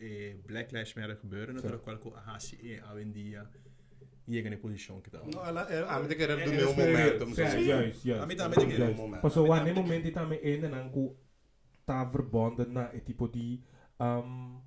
[0.00, 1.62] eh, Black Lives Matter gebeuren, Zo.
[1.62, 3.50] natuurlijk qual que a hasi e a en dia
[4.26, 5.18] llega in position que tá.
[5.24, 6.44] No, ala, eh, a mí te querer Eh,
[7.18, 7.58] do meu ja, zo.
[7.58, 8.20] juist, juist.
[8.22, 8.96] A mim também tem que- Juist.
[8.96, 9.20] Moment.
[9.22, 10.90] Pas zo, A mim wanneer também moment dit aan een en dan
[11.84, 13.62] ta verbonden na het tipo die
[13.98, 14.60] um,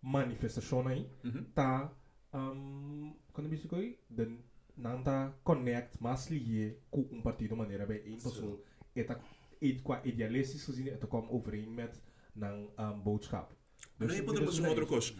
[0.00, 1.52] manifestação aí Mhm.
[1.54, 1.92] ta
[2.32, 3.66] um, quando me diz
[4.08, 4.38] de
[4.76, 8.58] não ta connect mas ligue com um partido maneira bij één persoon
[8.94, 9.18] eta
[9.60, 12.00] het qua idealistisch gezien het kwam overeen met
[12.40, 13.52] een um, boodschap
[14.00, 15.14] não nie potem poszedł na outro kosz.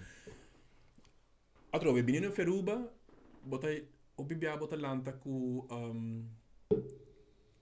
[1.72, 2.88] A trochę, binieniu feruba,
[3.44, 5.66] bo taj obibia, bo talanta ku...
[5.70, 6.40] lanta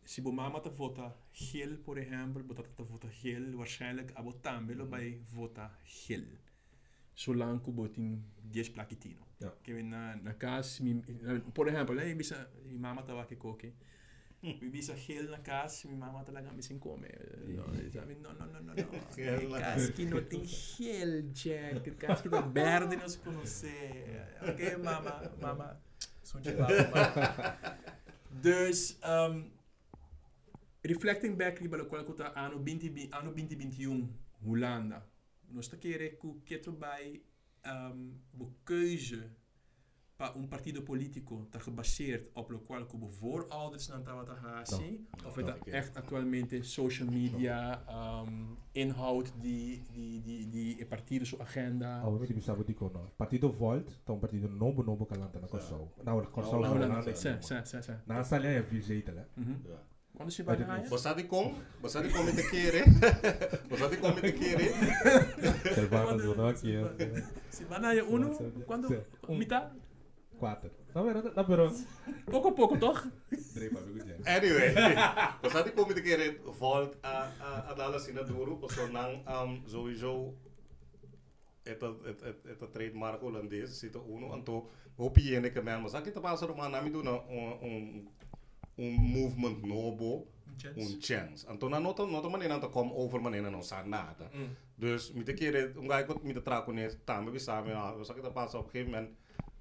[0.08, 4.32] si bo mama ta vota gel, por exemplo, bo tata ta vota gel, waarschijnlijk abo
[4.32, 6.24] tambelo bij vota gel.
[7.14, 9.26] Solange ku botin 10 plaquitino.
[9.38, 9.52] Ja.
[9.62, 10.82] Que na na casa,
[11.52, 13.74] por exemplo, né, minha mama tava aqui coque.
[14.42, 17.10] mi Bibisa heel na kaas, mi mama talaga missing kome.
[17.48, 19.58] No, sabi, no, no, no, no, no.
[19.58, 21.98] Kaski no ting heel, Jack.
[21.98, 23.74] Kaski no verde nos conoce.
[24.48, 25.76] Ok, mama, mama.
[26.22, 27.56] Zoentje mama.
[28.42, 29.50] Dus, um,
[30.82, 34.06] reflecting back di balo kwalkuta ano 20, ano 2021,
[34.44, 35.02] Hollanda.
[35.50, 37.20] Nos takere ku keto bij
[37.66, 39.30] um, bu keuze
[40.18, 45.06] pa un partido politico está gebaseerd op lo qual como voorouders na tawa ta hasi
[45.26, 52.02] of het echt actualmente social media um, inhoud die die die die partido su agenda
[52.02, 53.12] Ah, we bisa di kono.
[53.16, 55.46] Partido Volt, tá um partido novo novo calanta na.
[55.46, 55.58] Não,
[56.04, 58.02] na Nou, não, nou, não, nou, Sa, sa, sa, sa.
[58.06, 58.60] Na sala é.
[59.36, 59.56] Mhm.
[59.68, 59.78] Ja.
[60.16, 60.64] Quando se vai na
[61.28, 64.32] kom, basta di kom met de di kom met de
[66.34, 66.72] do aqui.
[67.50, 69.00] Se vai na uno, Nossa, quando sim.
[70.38, 70.70] Quatro.
[70.92, 71.74] tá verdad, tá verdad.
[72.30, 73.06] pouco a pouco toch?
[73.54, 74.36] Drie, maar goed, ja.
[74.36, 74.72] Anyway.
[75.42, 78.70] We gaan die komende keer het volk aan alles in het doorroep.
[78.70, 80.34] Zolang um, sowieso
[81.62, 84.32] het, eu het, het, het trademark holandês zit er uno.
[84.32, 84.64] En toen
[84.96, 85.80] hoop que en ik hem aan.
[85.80, 86.92] Maar zal ik het pas erom um hem
[89.12, 90.26] movement novo
[90.76, 91.46] um chance.
[91.46, 94.30] En na nota ik nog een te come over mijn en ons aan naden.
[94.32, 94.56] Mm.
[94.74, 97.98] Dus met de keer, um ik me te trago kon tá me we samen.
[97.98, 99.10] We zal ik het pas op um gegeven moment.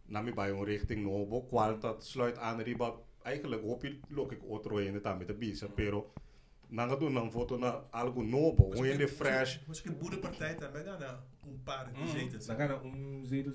[0.07, 2.93] Nam je bij een richting Nobo, kwal dat sluit aan riba.
[3.23, 6.13] Eigenlijk hoop je lok ik otro in het aan met de bisa, pero
[6.67, 9.57] nanga doen dan foto na algo Nobo, hoe je de fresh.
[9.67, 12.07] Mas que boerenpartij também dá na um par de Mm.
[12.07, 12.47] jeitos.
[12.47, 13.53] Na cara, um zetel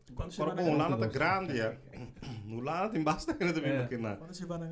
[0.36, 1.76] pero vai kung na grande ya,
[2.44, 3.78] nu lana tin basta na tabi Eh.
[3.78, 4.16] makina.
[4.16, 4.66] Quando se vai na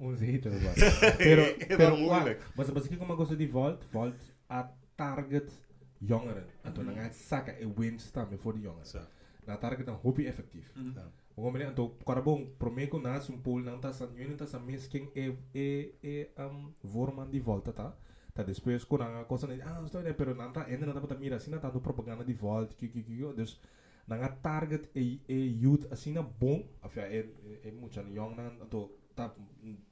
[0.00, 5.48] Um zetel É qua- mas mas que como gosto de Volt, Volt a target
[5.98, 6.46] jongeren.
[6.62, 8.86] En toen gaat zakken en winst staan voor de jongeren.
[8.86, 9.08] Sa,
[9.46, 10.72] Na target dan hobby effectief.
[10.74, 11.10] Ja.
[11.36, 15.10] Como menino, então, carabong, promeco na um pool não tá san, yun tá sa misking
[15.14, 17.94] e e e um vorman de volta tá.
[18.34, 21.36] Tá depois com a coisa ah, estou né, pero não tá ainda não tá mira
[21.36, 23.60] assim, não tá no propaganda de volta, que que que, dus
[24.06, 27.28] na target e e youth assim na bom, afia e
[27.64, 29.34] e muito young na, então tá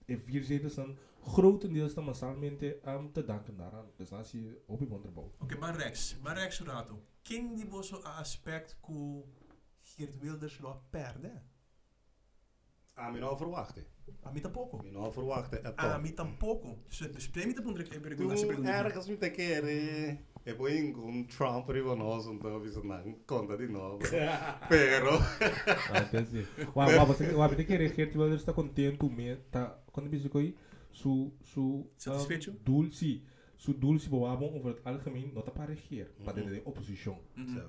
[0.06, 3.86] e vier zetes dan grotendeels dan massalmente um, te danken daaraan.
[3.96, 5.32] Dus dan zie je op je wonderbouw.
[5.38, 7.02] Ok, maar Rex, maar Rex Rato.
[7.22, 9.22] Quem de bosso aspect que
[9.82, 11.30] Geert Wilders lo perde?
[12.96, 13.84] a mi no verwachten.
[14.24, 14.76] A mim tampouco.
[14.82, 16.00] Mi no verwachten at A all.
[16.00, 16.78] mim tampouco.
[16.88, 18.72] Se dus premi te pondre que Toen pergunta se pergunta.
[18.84, 20.94] ergens met de keren, e poi
[21.26, 23.98] Trump prima nostra avvicinare conta di nuovo.
[24.68, 25.18] Però
[25.90, 30.54] até sim mas você vai que reger tipo está contente mesmo está quando me aí
[30.92, 33.22] su su satisfeito dulce
[33.56, 37.18] su dulce boa bom over het não está para reger para ter da oposição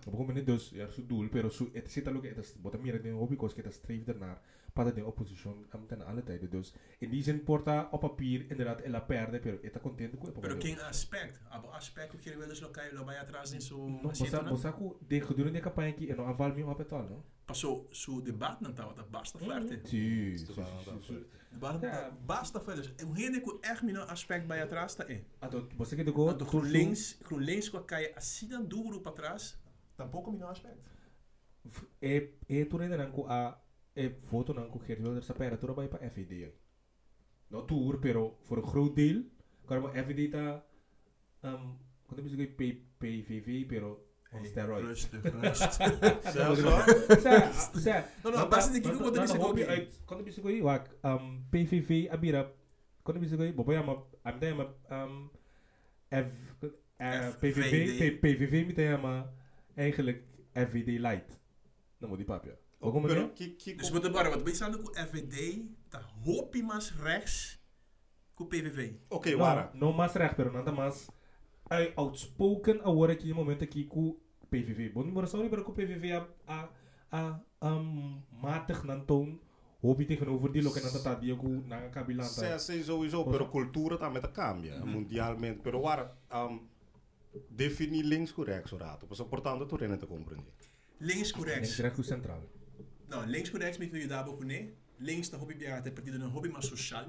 [0.05, 1.71] op een moment dus ja su dul pero ah, mm-hmm.
[1.73, 1.87] mm-hmm.
[1.87, 4.41] su é o que está bota mira de hobby coisa que está streven naar
[4.75, 8.81] para de opposição, um, ten alle tijden, dus, in die zin, porta op papier, inderdaad,
[8.81, 11.39] ela perde, pero está contente com Pero quem aspect?
[11.49, 14.73] Abo aspect que Geert Wilders lo cai lo vai atrás em su Não, você, você,
[15.07, 17.23] de gedurende a campanha aqui, e não aval meu capital, não?
[17.47, 19.79] Passou su debat não tava, dat basta flerte.
[19.87, 21.25] Sim, Sim, sim, sim.
[22.25, 23.05] Basta flerte.
[23.05, 25.23] O rende que echt mina aspect bij atrás tá é.
[25.41, 29.13] Então, você que de go, de GroenLinks, GroenLinks com a caia assim dan duro para
[29.13, 29.57] trás,
[29.95, 30.79] tampouco mina aspect.
[32.01, 33.64] e e tu rende nanku a
[33.95, 36.51] e foto nanku Geert Wilders sa pera tu bij pa FVD.
[37.47, 39.23] No tour pero voor een groot deel
[39.65, 40.63] kan maar FVD ta
[41.41, 42.61] um quando bisa que P
[42.97, 44.87] PVV pero on steroids.
[44.87, 45.87] Rustig, rustig.
[46.31, 46.61] zelfs.
[47.23, 49.69] Sa sa No, no, basta de kiko quando bisa hobby ko.
[49.71, 52.51] uit quando bisa ko wak um PVV abira
[53.03, 55.13] quando bisa ko bobo ama am da ama um
[56.11, 56.29] F
[56.97, 57.73] eh, PVV.
[57.99, 59.31] P- PVV met ama
[59.75, 61.39] eigenlijk FVD light.
[61.99, 62.57] Dan moet die papje.
[62.85, 63.55] Alguma Kunnen, keer?
[63.55, 67.59] Keer, dus met de bar, want meestal ook FVD, dat hoop mas rechts,
[68.33, 68.93] com PVV.
[69.09, 69.71] Ok, não, Wara.
[69.73, 71.09] Não mais rechts, pero nada mais.
[71.69, 74.15] Aí, outspoken, a agora aqui, momento aqui com
[74.49, 74.89] PVV.
[74.89, 76.69] Bom, não só para com PVV a, a,
[77.11, 77.41] a,
[77.73, 79.39] um, matig nan toon,
[79.81, 82.23] hobby tegenover die lokken dat dat die goed naar kabila.
[82.23, 86.59] Sim, sim, sowieso, pero cultura tá tá cambia, mundialmente, pero Wara, um,
[87.49, 90.53] definir links com rechts, orato, pois é importante tu te compreender.
[90.99, 91.79] Links com rechts.
[91.79, 92.41] Links com central.
[93.07, 94.73] Nou, links com rechts, met je daar ook nee.
[94.97, 97.05] Links de hobby het partido een hobby mas social.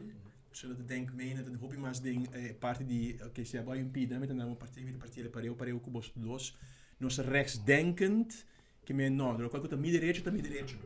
[0.51, 3.81] Zodat de denk meen dat een hobby mas ding eh, parte die oké, se vai
[3.81, 6.57] um pida met een naam partij de partij pareu pareu com os dos.
[6.99, 8.45] Nos rechtsdenkend
[8.85, 10.77] que men no, er ook de middenreetje te middenreetje.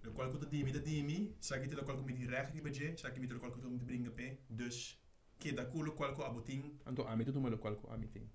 [0.00, 1.34] De kwalko te dimi, te dimi.
[1.38, 3.02] Saki te de kwalko met die recht die budget.
[3.02, 4.36] Met de kwalko te brengen pe.
[4.46, 5.00] Dus,
[5.38, 6.64] ke da kulo kwalko aboting.
[6.84, 8.28] Anto amito tu malo kwalko amiting.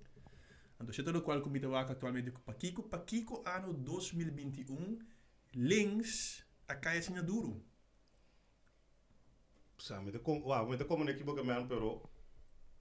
[0.77, 2.81] Anto siya de kwalko met de waka actualmente pakiko.
[2.81, 5.12] Pakiko ano 2021.
[5.55, 7.61] links a caia tinha duro.
[9.77, 12.01] Sabe, mas de como aqui boca mesmo, pero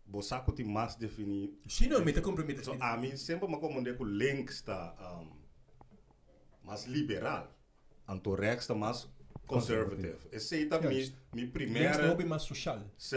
[0.05, 1.59] bosaco tem mais definir.
[1.67, 2.65] Sim, não, me te compromete.
[2.65, 5.33] So, a mim sempre me comandei que o links está um,
[6.63, 7.53] mais liberal,
[8.09, 9.09] anto rex está mais
[9.47, 10.29] conservative.
[10.31, 11.13] Esse aí também yes.
[11.33, 11.93] minha primeira.
[11.93, 12.81] Rex lobby mais social.
[12.97, 13.17] Sim.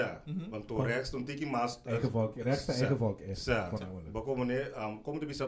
[0.51, 1.79] anto Rex não tem que mais.
[1.85, 2.41] Egevolk.
[2.41, 3.35] Rex é egevolk.
[3.35, 3.51] Sim.
[4.11, 4.45] Como
[5.03, 5.47] como te bisa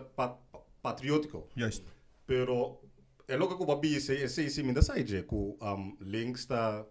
[0.82, 1.50] patriótico.
[1.58, 1.84] Yes.
[2.26, 2.87] Pero
[3.28, 6.38] é logo que o babi esse esse esse me dá sai je que um, link
[6.38, 6.86] está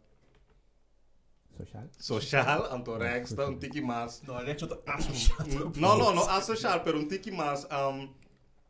[1.57, 1.89] Sociaal.
[1.99, 5.47] social, anto está um tiki mais Nou, rechts tot asociaal.
[5.77, 8.15] No, no, no, asociaal, pero un tiki más um,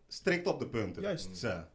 [0.09, 1.03] strikt op de punten.
[1.03, 1.37] Juist.
[1.37, 1.69] Sa.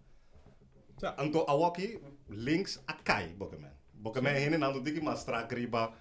[0.97, 1.13] Ja.
[1.17, 3.75] Anto awaki links akai, bokemen.
[3.91, 5.93] Bokemen heen en dan tiki más strak riba.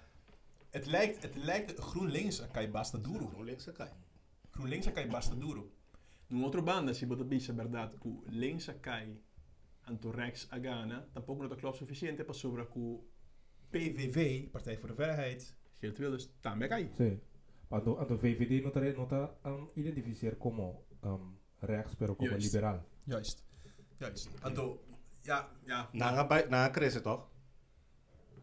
[0.69, 2.43] Het lijkt, het lijkt GroenLinks
[3.01, 3.43] duro.
[3.43, 3.89] Links akai.
[4.51, 5.71] GroenLinks a kai basta duro.
[6.27, 8.73] Num outro banda, se bota bisa verdade, que links a
[9.85, 12.99] kai anto rechts a gana, tampouco não klopt suficiente para sobre que
[13.69, 16.89] PVV, Partij voor de Vrijheid, Geert Wilders, também cai.
[16.93, 17.19] Sí.
[17.69, 22.53] Ando, ando VVD nota, nota um, identificar como um, rechts, pero como Juist.
[22.53, 22.83] liberal.
[23.05, 23.43] Juist.
[23.97, 24.29] Juist.
[24.41, 24.81] Anto,
[25.21, 25.89] ja, ja.
[25.93, 27.30] Na bij na cresce toch?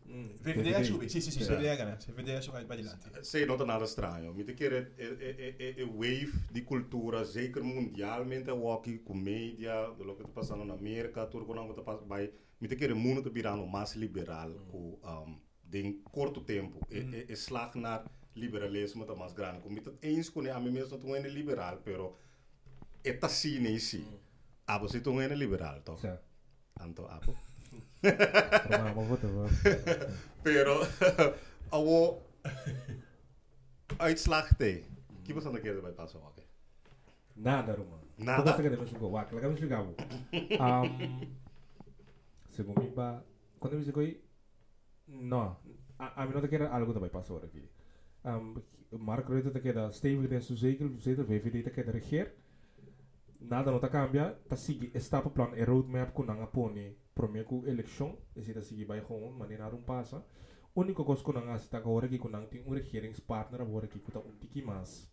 [0.09, 1.57] VVD è subito, sì sì sì, yeah.
[1.57, 3.23] VVD è ganat, VVD è subito bagliante.
[3.23, 10.15] Sei nota nada strano, mi chiede è wave de cultura, zeker mondialmente, walkie, commedia, quello
[10.15, 12.15] que está passando in America, tudo que está passando,
[12.59, 18.05] mi chiede mono te birano mas liberal, co um, curto tempo, e e slag naar
[18.33, 22.17] liberalismo ta mas grande, come te eens con a me mesmo tu é liberal, pero
[23.03, 24.05] é tassine in si.
[24.67, 25.97] Abo se tu é liberal, então,
[26.81, 27.48] Anto apo.
[28.01, 29.49] Proviamo voto.
[30.43, 30.87] Pero,
[31.71, 32.23] awo,
[33.99, 34.87] uitslag te.
[35.23, 36.43] Chi posso andare a chiedere bypass o ok?
[37.35, 37.99] Nada, Roma.
[38.17, 38.43] Nada.
[38.43, 39.09] Cosa che devo suggo?
[39.09, 39.95] Wa, la capisci gavo.
[40.33, 41.37] Um,
[42.49, 43.25] secondo me ba,
[43.59, 44.01] quando mi dico
[45.07, 45.61] no,
[45.97, 47.69] a, a Não, che era algo da bypass ora qui.
[48.23, 52.35] Um, Mark Rutte te queda stevig den su zetel, zetel VVD te queda regeer.
[53.41, 54.57] Nada não tá cambia, tá
[54.95, 59.01] etapa plan e roadmap com nanga pone promia ku election, e se tá seguir by
[59.01, 60.25] gewoon, maneira não passa.
[60.75, 63.99] Único coisa que nanga se tá agora aqui com nanga tem um regeringspartner agora que
[63.99, 65.11] tá um tiki mas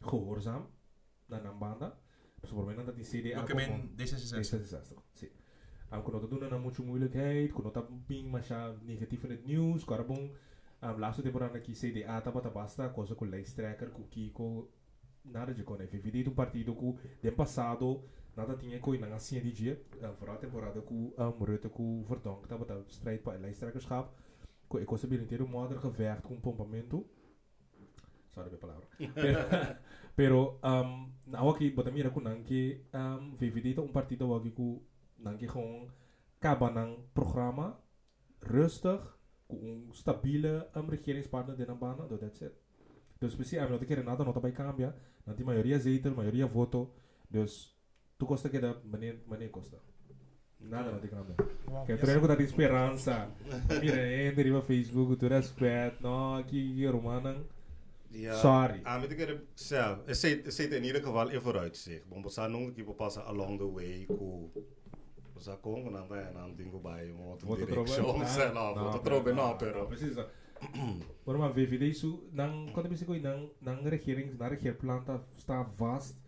[0.00, 0.66] gehoorzaam
[1.28, 1.98] na ng banda.
[2.40, 4.36] Dus voor mij dat die CDA in D66.
[4.36, 5.28] D66, sim.
[5.92, 10.30] Um, quando doen na mucho moeilijkheid, tá ping masha negatief in het nieuws, karabong,
[10.82, 14.70] um, laatste temporada aqui CDA tapa tá basta, coisa com lijsttrekker, com Kiko,
[15.24, 15.86] nada de coisa.
[15.86, 18.02] Vivi um partido que, de passado,
[18.36, 19.82] nada tinha coisa na assim de dia.
[20.00, 23.22] Eh, a verá temporada que eh, o Moreira com o Verdão, que estava dando straight
[23.22, 24.10] para lá, estraga escape.
[24.68, 27.04] Com a possibilidade de um modo reverte com um pompamento.
[28.32, 28.86] Sorry, minha palavra.
[30.14, 33.88] Pero, um, ehm, na hora que botamos mira com nanki, ehm, um, vivi de um
[33.88, 34.80] partido aqui com
[35.18, 35.88] nanki com
[36.38, 37.78] acaba nang programa
[38.40, 39.00] rustig,
[39.48, 42.54] com um stabile ehm, um, regeringspartner de na bana, do that's it.
[43.20, 44.94] Dus precies, I'm not a querer nada, nota vai cambiar.
[45.26, 46.94] Nanti mayoría zetel, mayoría voto,
[47.28, 47.76] dus
[48.16, 49.78] tu costa que da maneer maneer costa.
[50.60, 51.34] Nada não te cambia.
[51.86, 53.30] Que treino com tanta esperança.
[53.80, 57.46] Mira, entra Facebook, tu respeito, não, aqui, romanang.
[58.10, 58.34] Ja.
[58.34, 58.80] Sorry.
[58.84, 59.18] Ah, met ik
[59.54, 62.04] ja, het zit het zit in ieder geval in vooruitzicht.
[62.08, 64.50] Want we zijn nog een keer passen along the way ko
[65.34, 67.12] we zijn komen en dan dingen bij
[67.56, 68.26] direction trobe.
[68.38, 70.26] zijn nou voto trobe no pero Precisa.
[71.28, 74.76] Orang mah VVD isu nang kau tapi sih kau nang nang não hearing nare hear
[74.76, 76.20] planta está vast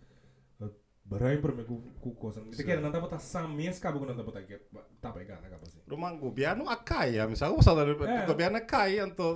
[1.04, 2.44] Berani com ku ku kosan.
[2.46, 4.62] não kira botar bota samies kabu ku nanti bota kira
[5.02, 5.82] tapa ikan nak apa sih?
[5.90, 7.92] Roman acai a caia, misalnya usah dari
[8.24, 9.34] governo a caia, então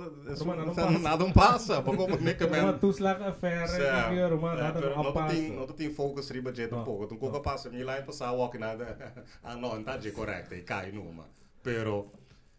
[1.03, 2.73] nada não passa, pouco por mim que mesmo.
[2.79, 5.35] tu tus lá a ferra, Roman nada não passa.
[5.35, 8.57] Não tem focus riba jeito um pouco, tu pouco passa, me lá em passar walk
[8.57, 8.97] nada,
[9.43, 11.27] ah não, tá de correto, e cai numa,
[11.61, 12.09] pero,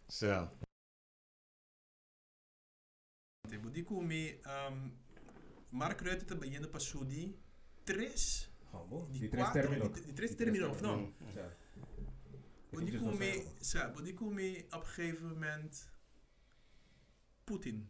[0.07, 0.29] se
[3.49, 4.91] te budiko me um,
[5.69, 7.35] Mark Rutte te beginnen pas zo die
[7.83, 8.49] tres.
[8.71, 9.07] Homo?
[9.11, 9.89] Die, die tres termino.
[9.89, 11.13] Die, die tres termino, of nou?
[11.35, 11.47] Ja.
[12.69, 13.31] Budiko me,
[13.61, 15.89] sa, budiko me op een gegeven moment
[17.43, 17.89] Putin.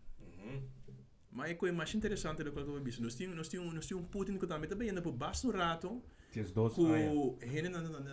[1.29, 3.01] Mas é coisa mais interessante do que eu vou a dizer.
[3.01, 6.01] Nós tínhamos, nós nós Putin que também está bem, para o Rato,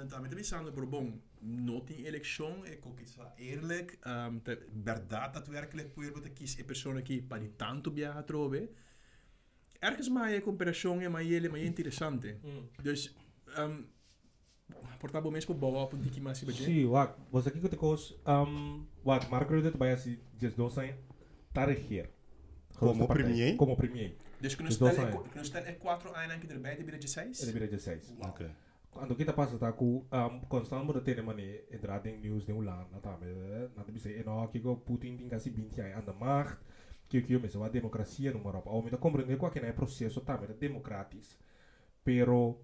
[0.09, 5.33] Também pensando por bom, não tem eleição, é que isso é eerlijk, um, te, verdade
[5.33, 8.69] daadwerkelijk voor wat kies een persoon aqui para die tanto viaja trove.
[9.79, 12.37] Ergens maar je comparação é mais ele mais interessante.
[12.83, 13.15] Dus
[13.59, 13.87] um,
[14.99, 18.87] Portabo mesmo bom op tiki mas iba Sim, wak, was aqui que te cos, um,
[19.05, 20.95] wak, Mark Rutte vai assim, just don't say,
[21.53, 22.11] tá reger.
[22.79, 23.57] Como premier?
[23.57, 24.17] Como premier.
[24.41, 24.93] Desde que no então
[25.45, 25.73] Stel é, é.
[25.73, 27.43] 4 anos que derbe, é ele vira 16?
[27.43, 28.15] Ele vira 16.
[28.21, 28.47] Ok.
[28.91, 32.17] Quando kita tá passa tá com ah, um, constant muda tene né, mani é entrading
[32.17, 35.19] news de ulan na né, tá me eh, na de bise não, que o Putin
[35.19, 36.57] tem casi 20 aí anda macht
[37.07, 40.23] que que me a democracia no Europa ou me tá compreender qual que é processo
[40.23, 41.39] tá me democratis
[42.03, 42.59] pero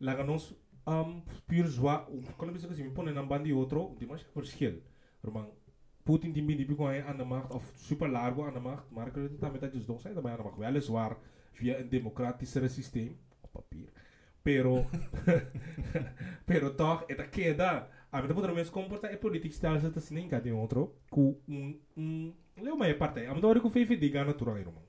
[0.00, 0.56] que ganos
[0.88, 2.04] um pure joie
[2.36, 4.82] quando que se assim, me põe na banda de outro o mais por skill
[5.22, 5.52] romano
[6.04, 9.50] Putin tem 20 pico aí anda macht of super largo anda macht maar que tá
[9.50, 11.16] me tá just don't say da anda macht weliswaar
[11.52, 13.88] via een democratischere systeem op papier
[14.42, 14.86] pero
[16.48, 20.28] pero toch é queda a mim poder mesmo comportar é político está se assim nem
[20.28, 23.26] cada outro com um um leu mais parte.
[23.26, 24.84] A mim que o FFD ganha natural irmão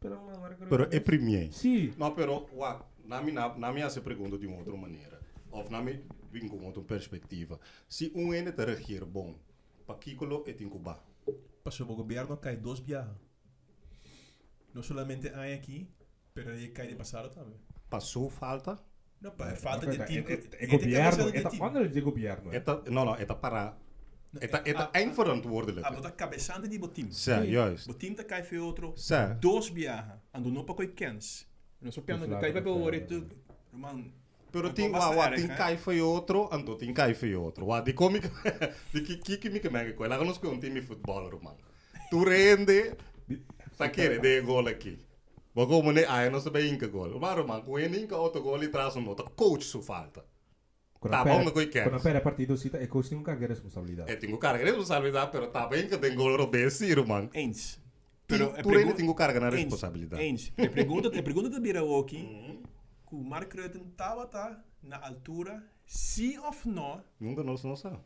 [0.00, 0.18] pero
[0.68, 1.52] Pero é premier.
[1.52, 5.20] sim Não, pero, wak, na minha, na minha se pergunta de uma outra maneira.
[5.52, 6.00] Of na minha,
[6.32, 7.60] vim com outra perspectiva.
[7.88, 9.34] Se um ene te reger bom,
[9.90, 10.94] Pakículo e Tincubá.
[11.62, 13.16] passou o governo que hay dos viajes.
[14.74, 15.88] No solamente hay aqui,
[16.32, 17.58] pero hay que de passado também.
[17.88, 18.78] Passou falta?
[19.20, 20.30] Não, é falta de tempo.
[20.30, 21.58] É governo?
[21.58, 22.50] Quando ele diz governo?
[22.90, 23.76] Não, não, é para...
[24.40, 25.84] Está, está eindverantwoordelijk.
[25.84, 27.08] Eh, ah, maar dat ah, de die botim.
[27.10, 27.86] Ja, juist.
[27.86, 28.92] Botim dat kai veel outro.
[28.92, 29.08] Dos
[29.40, 29.72] Dois
[30.30, 31.48] Ando andou pa koi kens.
[31.80, 33.26] Não sou piano, kai pa pelo oreto.
[33.72, 34.12] Mano,
[34.52, 37.66] Pero tin, wa, wa, tin kai foi outro, anto tin kai foi outro.
[37.66, 38.26] Wa, de komik,
[38.92, 41.56] di kiki que me kemengi koi, laga nos koi um time de futebol rumang.
[42.10, 42.96] Tu rende,
[43.78, 44.98] sa kere de gol aqui.
[45.54, 47.14] Wa ko mune ai ah, nos be inka gol.
[47.20, 50.24] Wa rumang, koi en inka auto gol e tras um outro coach su falta.
[51.08, 51.88] Tá bom, coi quer.
[51.88, 54.10] Quando pera partito sita e coach eh, tem um carga responsabilidade.
[54.12, 57.30] é tem um carga responsabilidade, pero tá bem que tem gol robesi rumang.
[57.32, 57.80] Ens.
[58.26, 60.22] Pero tu rende tem um carga na responsabilidade.
[60.22, 60.52] Ens.
[60.58, 62.59] E pergunta, é pergunta da Biraoki
[63.10, 67.98] que o Mark Rutte estava tá na altura, sim ou não, Nunca nós não sabe.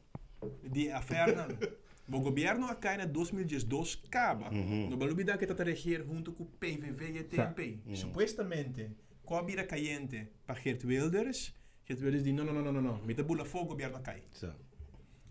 [0.62, 1.48] de affaire não.
[2.07, 4.50] O governo acá em 2012 acaba.
[4.50, 4.90] Uhum.
[4.90, 7.78] No balubida que está a regir junto com o PVV e o TNP.
[7.94, 8.90] Supostamente,
[9.24, 11.55] com a bira caliente para Geert Wilders,
[11.86, 14.22] Geert Wilders diz, não, não, não, não, não, met de boel voor o governo cai.
[14.38, 14.52] Zé.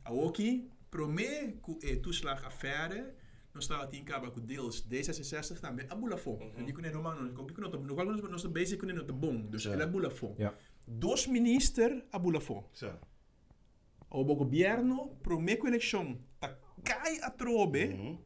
[0.04, 2.42] Aqui, promê que é toeslag
[3.54, 6.32] nós estava aqui em cabo é com deles, D66 também, a bula fom.
[6.32, 6.68] Uhum.
[6.68, 9.66] Eu não é romano, eu não é no qual nós basic que é bom, dus
[9.66, 10.36] é bula fom.
[10.88, 12.68] Dois minister a bula fom.
[14.10, 18.20] O governo promeco eleição, tá cai a trobe.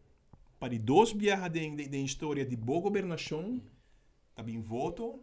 [0.59, 3.61] para Para dois viagens de, de, de história de boa governação,
[4.33, 5.21] tá bem voto.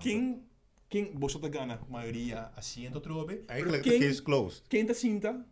[0.00, 0.44] Quem
[0.88, 3.44] quem você tá gana maioria assento trobe.
[3.48, 5.44] é quem, é close, Quem tá sinta?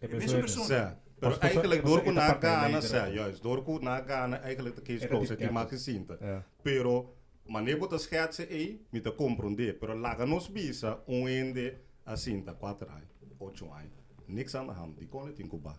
[0.00, 0.96] É a mesma pessoa.
[1.18, 3.12] Pero Als eigenlijk door ku als na partij Ghana, leider zé, ook.
[3.14, 3.42] juist.
[3.42, 5.78] Door ku na Ghana, eigenlijk de case Era closed, die die maak kerk.
[5.82, 6.16] gesinta.
[6.20, 7.14] ja Pero,
[7.46, 9.74] maneer bota schertse e, mi te compreender.
[9.78, 13.02] Pero laga nos bisa, un ende, asinta, quatro ai,
[13.38, 13.90] ocho ai.
[14.26, 15.78] Niks aan de hand, die kon het in Cuba.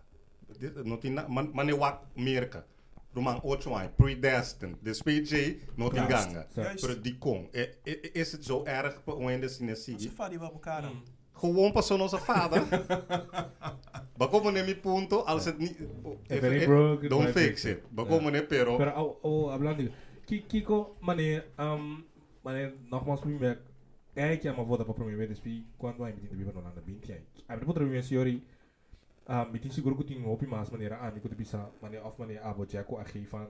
[1.52, 2.64] Mane wak merka.
[3.14, 4.76] Roman ocho ai, predestined.
[4.82, 6.46] De SPJ, not in ganga.
[6.54, 7.48] Pero die kon.
[7.52, 10.10] E, e, is het zo erg voor un ende se sinesi?
[10.10, 10.90] fala igual pro cara.
[11.38, 12.66] Gewoon pas zo'n onze vader.
[14.18, 15.78] Bakomo ne mi punto, als het niet...
[16.26, 17.76] If it ain't broke, don't fix it.
[17.76, 17.82] it?
[17.90, 18.76] Bakomo ne pero...
[18.76, 19.92] Pero oh, oh hablando de
[20.26, 22.04] Ki- Kiko, mane, um,
[22.42, 23.60] mane, nogmaals primeiro,
[24.14, 26.82] é que é uma volta para primeiro vez, despi quando a gente vive no lado
[26.82, 27.44] 20 anos.
[27.48, 28.44] A gente pode ver senhori,
[29.26, 31.98] um, me tem seguro que tem um opi mas maneira a mim que bisa, mane
[31.98, 33.48] of mane abo jaco a geven,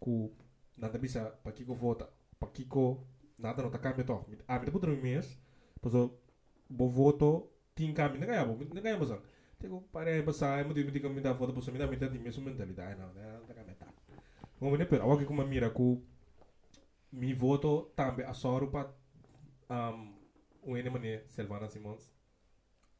[0.00, 0.32] ku
[0.78, 2.08] nada bisa para Kiko vota,
[2.38, 3.04] para Kiko
[3.38, 4.24] nada não tá cambia toch.
[4.48, 5.38] A gente pode ver mês,
[5.82, 5.94] pois
[6.74, 9.20] bo voto tem caminho, nega ya bo nega ya bosan?
[9.58, 12.08] Tego pare basa emu di mi ka mi da voto bosan mi da mi da
[12.08, 13.86] di não, su mentalidade não né da cara meta.
[14.60, 16.02] O não, pera não, que não, mira ku
[17.12, 18.92] mi voto também a soro pa
[19.70, 22.12] um não, ene não, Selvana Simons.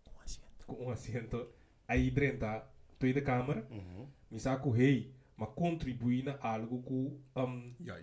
[0.07, 1.49] Um não, com não, assento
[1.89, 2.69] não, drenta
[2.99, 4.09] tu da não, uhum.
[4.31, 4.77] mi saco não,
[5.37, 5.51] mas
[6.25, 7.97] não, algo com um, ja,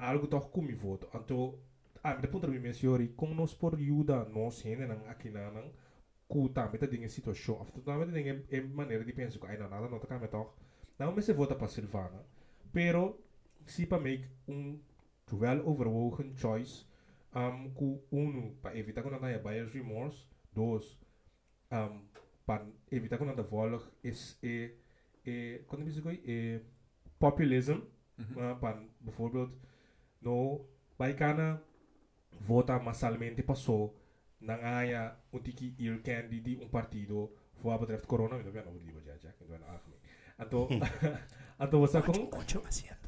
[0.00, 1.58] algo toch com mi voto então
[2.02, 5.70] ah depois outra vez senhor como por ajuda nós gente não aqui na não
[6.28, 9.98] cuta meta tem situação after meta tem é maneira de pensar ai não nada não
[9.98, 10.46] tá meta
[10.98, 12.24] não me se vota para Silvana
[12.72, 13.18] pero
[13.66, 14.78] se para make um
[15.32, 16.86] wel overwogen choice
[17.34, 20.98] um com um para evitar que não tenha bias remorse dois
[21.72, 22.02] um
[22.46, 24.72] para evitar que não tenha volg es é
[25.26, 26.60] é quando me diz é
[27.18, 27.82] populism
[28.18, 28.36] mhm.
[28.36, 29.52] uh, para bijvoorbeeld
[30.22, 30.64] no
[30.98, 31.62] bij kana
[32.40, 33.94] vota massalmente passou
[34.40, 37.30] na aya um tiki ear candy di um partido
[37.60, 40.00] voor wat betreft corona we hebben over die wat ja ik ben algemeen
[40.36, 40.68] anto
[41.58, 43.00] anto was com Ocho asiento.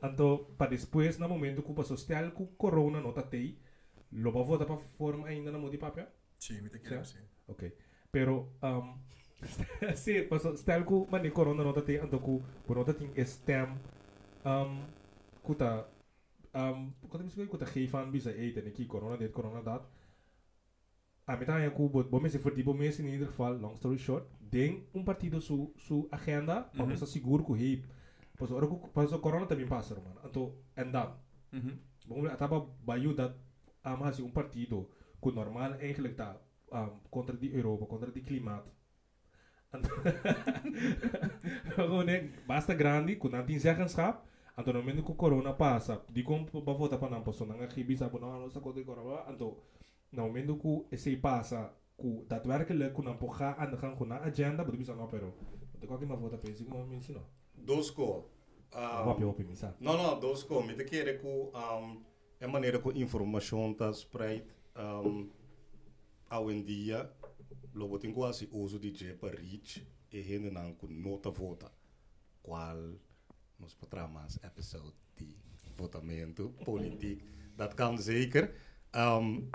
[0.00, 3.58] Anto, pa después, na momento que passou stel ku corona não tá tei,
[4.12, 6.06] loba vota pa forma ainda na modi papel?
[6.38, 6.88] Sí, met de Ja?
[6.88, 7.18] kerk, sí.
[7.48, 7.72] Ok.
[8.10, 8.98] Pero, um,
[9.94, 13.78] sí, pues, stel ku man ni corona nota ting anto ku bonota ting stem
[14.44, 14.86] um
[15.42, 15.86] kuta
[16.54, 19.82] um kuta misgo kuta geefan bisa eten iki corona dit corona dat.
[21.26, 23.98] A metà ya ku bot bom se for tipo mes in ieder geval long story
[23.98, 27.06] short ding un partido su su agenda mm -hmm.
[27.06, 27.84] seguro ku heep.
[28.38, 30.16] Pas ora ku pas corona também passa man.
[30.24, 30.42] Anto
[30.76, 31.10] en dan
[31.52, 31.78] Mhm.
[32.06, 33.34] Bom, ataba bayu dat
[33.84, 34.88] um, hasi un partido
[35.22, 36.36] que normaal eigenlijk daar
[36.72, 38.64] um, contra die Europa, contra die klimaat.
[41.76, 44.26] Gewoon basta grandi, kun nanti zeggenschap.
[44.60, 47.62] Anto no momento que o corona passa, de como para votar para não passou, não
[47.62, 49.56] aqui bisa bono não sacou de corona, anto
[50.12, 54.76] no momento que esse passa, que daadwerkelijk kun empurrar aan de gang kun agenda, but
[54.76, 55.32] bisa pero.
[55.80, 57.24] De qualquer maneira vota para esse como me ensinou.
[57.54, 58.28] Dois co.
[58.72, 59.74] Ah, ah uh, op misa.
[59.80, 62.02] Não, não, dois co, me te quer que um
[62.38, 64.44] é maneira informação tá spread
[64.76, 65.28] um
[66.28, 67.10] ao em dia,
[67.74, 71.72] logo tem quase uso de jepa rich e rende não nota vota.
[72.42, 72.94] Qual
[73.60, 75.36] nos patramas episode de
[75.76, 77.22] votamento politiek.
[77.56, 78.50] Dat kan zeker.
[78.96, 79.50] Um,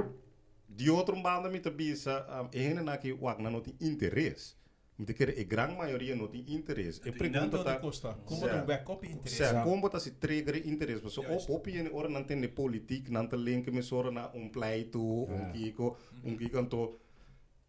[0.65, 0.91] die
[1.21, 4.55] banda met de bisa, um, e gente não que wak na noti interesse.
[4.95, 7.01] Met de keren, e gran maioria noti interesse.
[7.03, 8.61] E pergunta tá como Certo.
[8.61, 9.41] um backup interesse.
[9.41, 9.63] Ja.
[9.63, 13.39] como botar se trigger interesse, mas op op je ora não tem politiek, não tem
[13.39, 16.99] link me sora na um pleito, um kiko, um kikanto.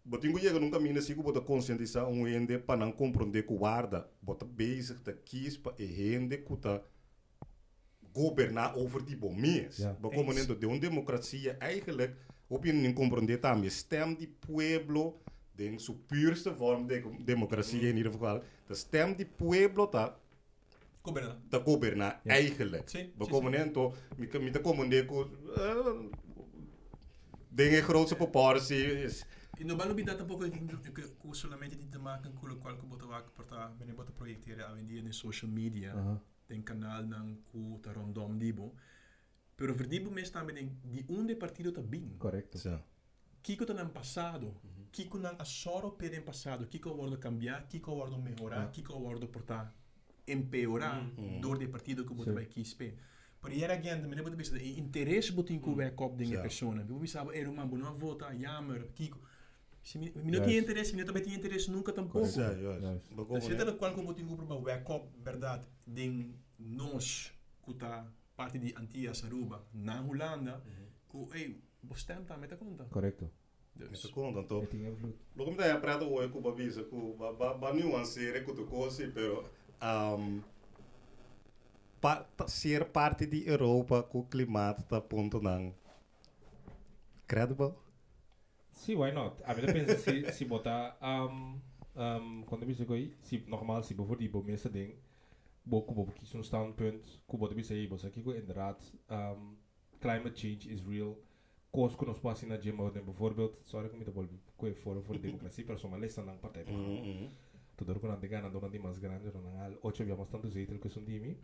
[0.08, 4.08] Botingo chega num caminho assim que bota conscientizar um ende para não compreender que guarda,
[4.22, 6.80] bota bezig te kies para e ende que tá
[8.14, 9.78] governar over die bomies.
[9.78, 9.94] Ja.
[10.00, 10.36] Como Eens.
[10.36, 12.14] dentro de uma democracia eigenlijk
[12.48, 15.20] op je niet compreender também stem die pueblo
[15.56, 18.42] de su puurste vorm de democracia in ieder geval.
[18.68, 20.16] De stem die pueblo tá
[21.02, 21.36] Gobernar.
[21.48, 22.32] te governar Ja.
[22.34, 22.88] eigenlijk.
[22.88, 25.26] Sim, We komen in to, mi mi te komen de ko
[27.50, 29.24] dingen grootste proportie is
[29.64, 33.86] Nobalno bi dat een beetje consulementen die te maken koelen kwalke botte wak porta ben
[33.86, 34.12] je botte
[34.62, 35.94] a aan die in social media.
[35.94, 36.18] Uh -huh.
[36.46, 38.74] Den kanaal dan ku ta rondom dibo.
[39.54, 42.14] Pero verdibo me también di onde partido ta bin.
[42.18, 42.58] Correcto.
[42.58, 42.80] So.
[43.40, 44.46] Kiko ta nan pasado.
[44.46, 44.90] Mm -hmm.
[44.90, 46.68] Kiko nan asoro per en pasado.
[46.68, 48.72] Kiko wordo cambiar, kiko wordo mejorar, yeah.
[48.72, 49.72] kiko wordo porta
[50.24, 51.12] empeorar uhum.
[51.16, 51.40] mm -hmm.
[51.40, 52.94] door de partido que botte wak kispe.
[53.40, 56.42] Por hier again, de meneer botte beste interesse botinho in ku wak op dinge yeah.
[56.42, 56.82] persona.
[56.82, 59.18] Bi botte sabe, eh, man, bono vota, jammer, kiko.
[59.86, 62.26] Se mi não tinha interesse, menino também tinha interesse nunca tampouco.
[62.26, 63.40] Sim, sim.
[63.40, 67.32] Se até quando eu tenho um problema, é a verdade, de nós,
[67.62, 68.04] que está
[68.36, 70.60] parte de Antillas, Saruba, na Holanda,
[71.08, 72.86] que, ei, você está, meta conta.
[72.86, 73.30] Correto.
[73.76, 74.66] Meta conta, então.
[75.36, 78.66] Logo me dá a prata, é eu com babisa, com ba nuanceira, com é tu
[78.66, 79.48] coisa, pero...
[82.48, 85.72] Ser parte de Europa com o clima está a ponto não.
[87.28, 87.85] Credible?
[88.76, 89.42] Sí, why not?
[89.44, 90.96] A ver, pensa que, se botar.
[91.02, 91.58] Um,
[91.96, 94.94] um, quando eu digo aí, se, normal, se eu for de bom essa ding,
[95.64, 99.56] vou com o que um standpoint, com o que aí, você aqui com um,
[99.98, 101.16] climate change is real.
[101.72, 102.76] Cos que nós passamos mm, mm, mm.
[102.94, 106.22] na por bijvoorbeeld, sorry que me devolvo, que o foro for democracia, para somar lesa
[106.22, 106.64] na parte.
[107.76, 110.28] Tudo o que não tem ganha, não tem mais grande, não tem al, oito viamos
[110.28, 111.36] tanto jeito que são de mim.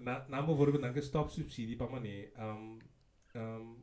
[0.00, 2.78] Na, na, bijvoorbeeld, não que stop subsídio para mané, um,
[3.34, 3.76] um,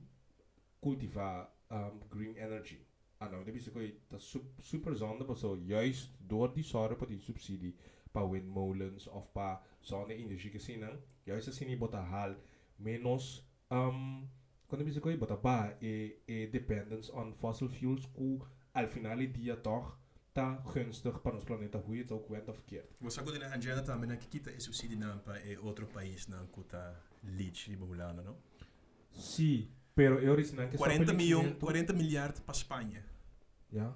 [0.87, 2.79] cultivar um, green energy.
[3.19, 4.19] Ah não, da bisa ko ta
[4.61, 7.73] super zonde pa so juist door die sore pa die subsidie
[8.13, 12.37] pa windmolens of pa zonne energie kasi nang juist sa sini bota hal
[12.77, 13.41] menos
[13.73, 14.29] um
[14.69, 18.37] quando bisa ko bota ba e e dependence on fossil fuels ku
[18.77, 19.97] al final dia toch
[20.37, 22.93] tá gunstig para os planeta hoe het ook went of keert.
[23.01, 26.45] Você sabe na agenda também que kita e subsídio não para eh, outro país não
[26.45, 28.37] que tá leech de Bahulana, não?
[29.11, 29.67] Sim.
[29.97, 33.01] Pero euros não que 40 milhões, 40 milhares para a Espanha.
[33.73, 33.95] Yeah.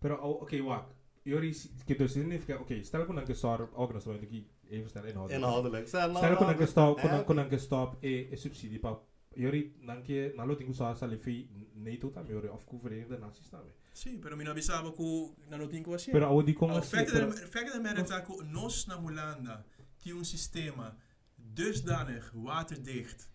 [0.00, 0.90] Pero ok, wak.
[1.24, 5.38] Euros que dus significa, ok, stel kon anke sor organisme ki even snel inhouden.
[5.38, 5.86] Inhoudelijk.
[5.86, 8.98] Stel kon anke stop kon kon anke stop e e subsidie pa
[9.36, 13.72] Jori, nanke que tingu sa sa lefi NATO também, jori, of ku Verenigde Naties também.
[13.94, 16.12] Sim, pero mi no avisava ku nalo que assim.
[16.12, 16.96] Pero audi como assim.
[16.96, 19.64] Fekte de merita ku é nos na Holanda,
[19.98, 20.96] que um sistema
[21.38, 23.31] dusdanig waterdicht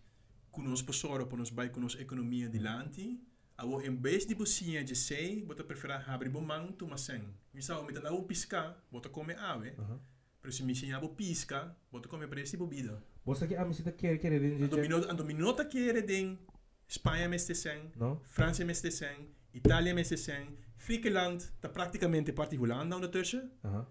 [0.57, 2.63] com os pessoas, para nos vai com a economia de mm.
[2.63, 3.19] lante,
[3.55, 7.23] ao em vez de bocinha de sei, bota preferir abrir bom mão toma sem.
[7.53, 9.73] Então, me dá o pisca, bota comer ave.
[9.77, 9.99] Uhum.
[10.41, 13.03] Pero se me ensinar o pisca, bota comer para esse bebida.
[13.25, 14.63] Você que a misita quer quer den.
[14.63, 16.39] A dominota, a dominota quer den.
[16.87, 18.21] Espanha me sem, no?
[18.23, 23.51] França me sem, Itália me sem, Griekenland, tá praticamente particular ondertussen.
[23.63, 23.85] Uh -huh.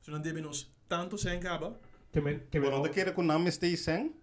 [0.00, 1.80] So dan hebben we ons tanto sem gaba.
[2.12, 2.70] Também, também.
[2.70, 4.14] Por onde quer que o nome esteja sem?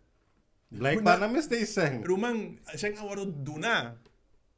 [0.78, 2.06] Blijkbaar na mis deze zeggen.
[2.06, 3.98] Roman, zijn award duna.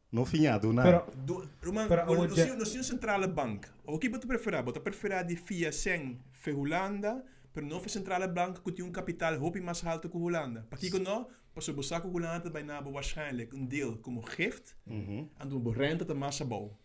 [0.10, 1.06] No finha, do Pero.
[1.26, 3.66] Do, Roman, no, centrale bank.
[3.86, 4.64] O que você preferir?
[4.64, 8.92] Você preferir de via sen fe Holanda, pero no fe centrale bank que tem um
[8.92, 10.66] capital hopi mais alto que Holanda.
[10.70, 15.24] Para que não, para o saco Holanda bijna waarschijnlijk een deel como gift Mhm.
[15.38, 16.78] en doen rente de massa bouw.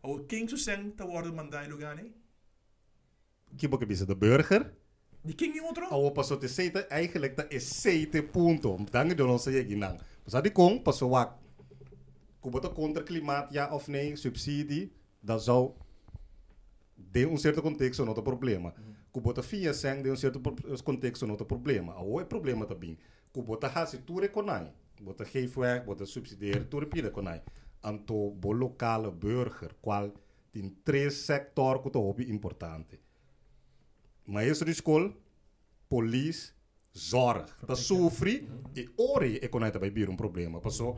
[0.00, 2.12] O king zo sen te worden mandai lugane.
[3.56, 4.72] Kibo de burger.
[5.26, 5.88] Die king niet outro?
[5.90, 6.48] Awo paso te
[6.88, 8.78] eigenlijk dat is seite punto.
[8.90, 10.00] Dan de ons zeggen ginang.
[10.24, 11.34] Pas die kong paso wak.
[12.40, 15.72] Kubota contra klimaat ja of nee, subsidie, dat zou
[16.94, 18.72] de un certo contexto not problema.
[19.10, 21.92] Kubota via sang de un certo pro- contexto not problema.
[21.92, 22.98] Awo é problema também.
[23.32, 24.72] Kubota hasi ture konai.
[25.00, 27.42] Bota geef weg, bota subsidiëren ture pide konai.
[27.80, 30.12] Anto bo lokale burger, qual
[30.52, 32.98] in três sector que hobby importante.
[34.26, 35.12] Maestro de escola,
[35.88, 36.52] police,
[36.92, 37.48] zorg.
[37.66, 40.60] Dat sofri e ore e konai tabai bir un problema.
[40.60, 40.96] Passou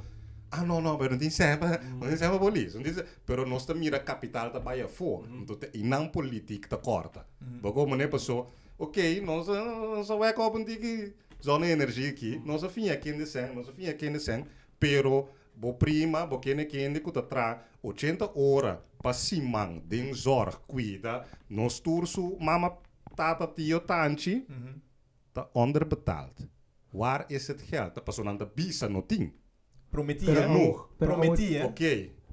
[0.50, 1.68] Ah, não, não, mas não tem sempre,
[2.00, 2.78] não tem sempre polícia.
[2.78, 5.28] Não tem sempre, pero nós mira capital da Bahia for.
[5.30, 7.26] Então, e não política tá corta.
[7.38, 8.50] Bagou, mas nem passou.
[8.78, 11.12] Ok, nós nós vai com um tique
[11.42, 12.40] zona de energia aqui.
[12.44, 14.46] Nós afim aqui de sen, nós afim aqui de sen,
[14.78, 20.56] pero bo prima, bo kene kene que tá tra 80 horas para simang den zorg
[20.66, 21.26] cuida.
[21.50, 22.78] Nós turso mama
[23.18, 24.46] tata tio tanchi
[25.34, 26.46] tá onderbetaald.
[26.90, 27.94] Waar is het geld?
[27.94, 29.32] Dat passou aan de bisa no ting.
[29.90, 30.34] Prometia.
[30.34, 30.88] Genoeg.
[30.96, 31.64] pero Prometia.
[31.64, 31.82] Ok.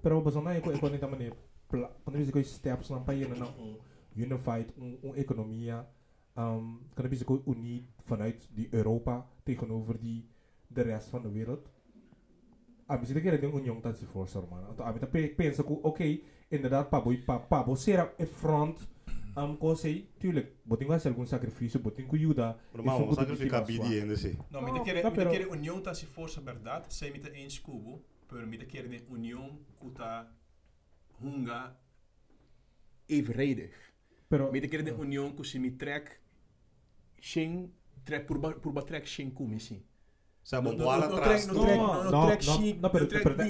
[0.01, 1.33] Pero basicamente ko ko nita mani
[1.67, 3.77] quando você coi steps na na um
[4.15, 5.85] unified um, um economia
[6.37, 10.29] um quando coi unir vanuit die Europa tegenover die
[10.67, 11.69] de rest van de wereld.
[12.87, 14.63] Ah, misschien keren de union dat se voorstel man.
[14.69, 18.87] Então, ah, pe pensa que ok, inderdaad pa boy pa pa bo será e front
[19.35, 22.57] am conseil, tuurlijk, boting was algum sacrifício, boting com ajuda.
[22.73, 24.37] Normal, um sacrificar BD ainda assim.
[24.49, 28.01] Não, mas quer, mas quer união tá se força verdade, sem me ter em escubo,
[28.27, 30.27] por me quer de união uta
[31.21, 31.75] hunga
[33.09, 33.71] evenredig.
[34.29, 36.11] Pero me quer de união com se me trek,
[37.21, 37.71] sem
[38.05, 39.83] trek por por batrek sem como assim
[40.45, 41.47] sea, Bomboala atrás.
[41.47, 43.07] No, no, no, track não, No, pero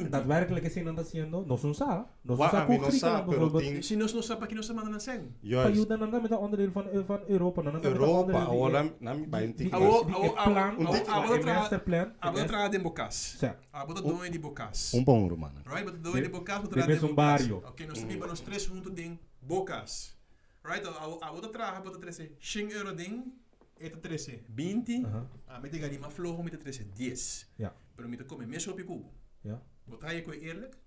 [0.10, 2.08] daadwerkelijk não, dat zien, no, não, sa.
[2.24, 3.26] No, zo'n não, No, zo'n sa.
[3.26, 4.36] No, zo'n sa.
[4.36, 5.36] Pak je nog não, aan zijn.
[5.40, 5.68] Juist.
[5.68, 7.62] Pak je dan dan met een onderdeel van, van Europa.
[7.62, 8.48] Dan Europa.
[8.48, 9.80] Oh, dan, dan, bij een tikkie.
[9.80, 10.78] Oh, oh, oh, plan.
[10.78, 12.14] Oh, oh, masterplan.
[12.20, 13.38] Abel tra de bocas.
[13.40, 13.58] Ja.
[13.72, 14.94] Abel dat doen in die bocas.
[14.94, 15.52] Un bom, man.
[15.64, 16.62] Right, wat doen in die bocas.
[16.62, 17.50] Wat tra de bocas.
[17.52, 19.20] Oké, nos hebben nos tres junto ding.
[19.40, 20.18] Bocas.
[20.62, 20.88] Right,
[21.20, 22.20] abel dat tra, abel dat tres.
[22.40, 23.44] Shing euro ding
[23.78, 24.40] eten trece.
[24.48, 25.02] Binti.
[25.02, 25.24] Uh -huh.
[25.46, 26.84] Ah, met de gari ma flogo met de trece.
[26.94, 27.46] Diez.
[27.56, 27.76] Ja.
[27.96, 29.06] Pero met de come meso op je kubu.
[29.42, 29.62] Ja.
[29.84, 30.78] Wat ga je koe eerlijk?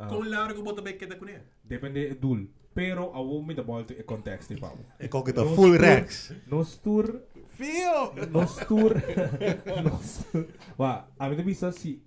[0.00, 1.16] Uh, Con largo bota bij keda.
[1.62, 2.48] Depende do doel.
[2.72, 4.78] Pero a wo met de bal te context die pam.
[4.98, 6.32] Ik full rex.
[6.46, 7.22] Nos tour.
[7.48, 8.12] Fio.
[8.30, 9.04] Nos tour.
[9.84, 10.46] Nos tour.
[10.76, 12.02] Wa, a mim de bisa si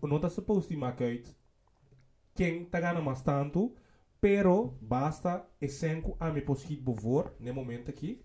[0.00, 1.36] o não tá supposed to make uit.
[2.34, 3.74] Quem tá ganhando mais tanto,
[4.20, 8.22] pero basta e senco a me posquit bovor, momento aqui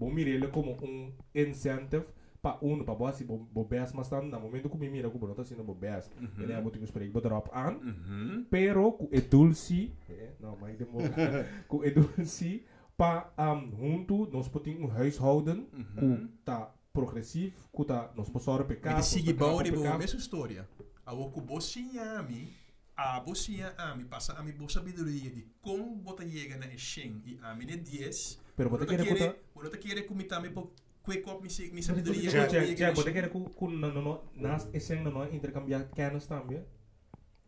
[0.00, 2.06] bom mirelha como um incentive
[2.40, 5.42] para um para boa se bobes mas tam, na momento que me mira que brota
[5.42, 6.42] assim não tá bobes uhum.
[6.42, 8.46] ele é muito para espera que drop an uhum.
[8.50, 9.92] pero que é dulce
[10.40, 11.08] não mas demora
[11.68, 12.64] que é dulce
[12.96, 16.26] para um, junto nós podemos um huishouden uhum.
[16.28, 20.18] que tá progressivo que tá nós possamos pecar e sigue bom de boa é mesma
[20.18, 20.68] história.
[21.06, 21.80] A o que você
[22.18, 22.52] ame
[22.96, 27.38] a você ame passa a me boa sabedoria de como botar chega na enchente e
[27.42, 29.34] a minha 10 Pero bote quiere kuta.
[29.54, 32.30] Bote quiere kumita me po quick up mi mi sabiduría.
[32.30, 35.88] Ya ya ya bote quiere ku ku no no no nas esen no no intercambiar
[35.96, 36.60] canos também.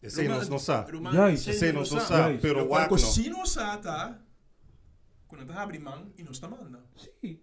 [0.00, 0.86] Esen nos no sa.
[1.28, 2.96] Esen nos no sa, pero wak no.
[2.96, 4.24] Si no sa ta.
[5.28, 6.80] Quando tá abre mão e nos tá manda.
[6.96, 7.38] Sim.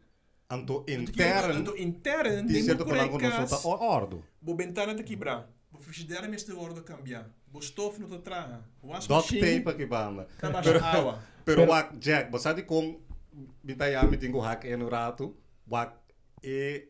[0.50, 1.58] Anto intern.
[1.58, 2.48] Anto intern.
[2.48, 4.24] De certo palango nos tá ordo.
[4.42, 5.48] Bo bentana de quebrar.
[5.70, 7.30] Bo fichidera me este ordo cambiar.
[7.46, 8.66] Bo stof no te traga.
[9.08, 10.26] Duct tape aqui banda.
[10.40, 11.22] Tá baixo água.
[11.46, 13.08] Pero wak Jack, você sabe como
[13.40, 15.36] kong bitayami tingo hak en rato,
[15.68, 15.96] wak
[16.44, 16.88] e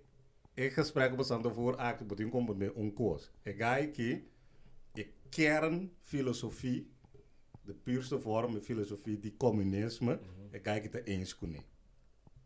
[0.56, 3.30] e gesprek basando voor ak botin kom met een koers.
[3.44, 4.24] E gai ki
[4.94, 6.88] e kernfilosofie
[7.66, 10.20] de puurste vorm van filosofie die communisme
[10.52, 11.62] e gai ki te eens kune.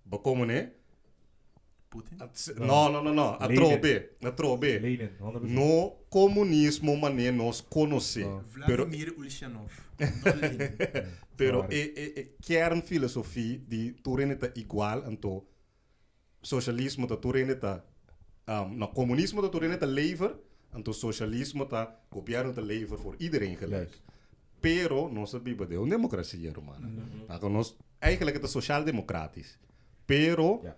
[0.03, 0.61] Bekomen hè?
[1.93, 2.17] Putin.
[2.57, 3.37] No, no, no, no.
[3.39, 4.79] A trobe, a trobe.
[4.79, 5.41] Lenin, 100%.
[5.41, 6.99] No comunismo
[7.69, 8.21] conoce.
[8.21, 8.43] No.
[8.65, 9.69] Pero Vladimir Ulyanov.
[11.35, 11.75] Pero Sorry.
[11.75, 15.45] e, e, e kernfilosofie die turinita igual anto
[16.41, 17.83] socialismo ta turinita
[18.47, 20.35] um, no comunismo ta turinita lever
[20.71, 24.01] anto socialismo ta governo ta lever voor iedereen gelijk.
[24.59, 26.87] Pero se vive de een democratie, romana.
[26.87, 29.57] Mm Nos, eigenlijk het is sociaal-democratisch.
[30.05, 30.75] Pero Ja.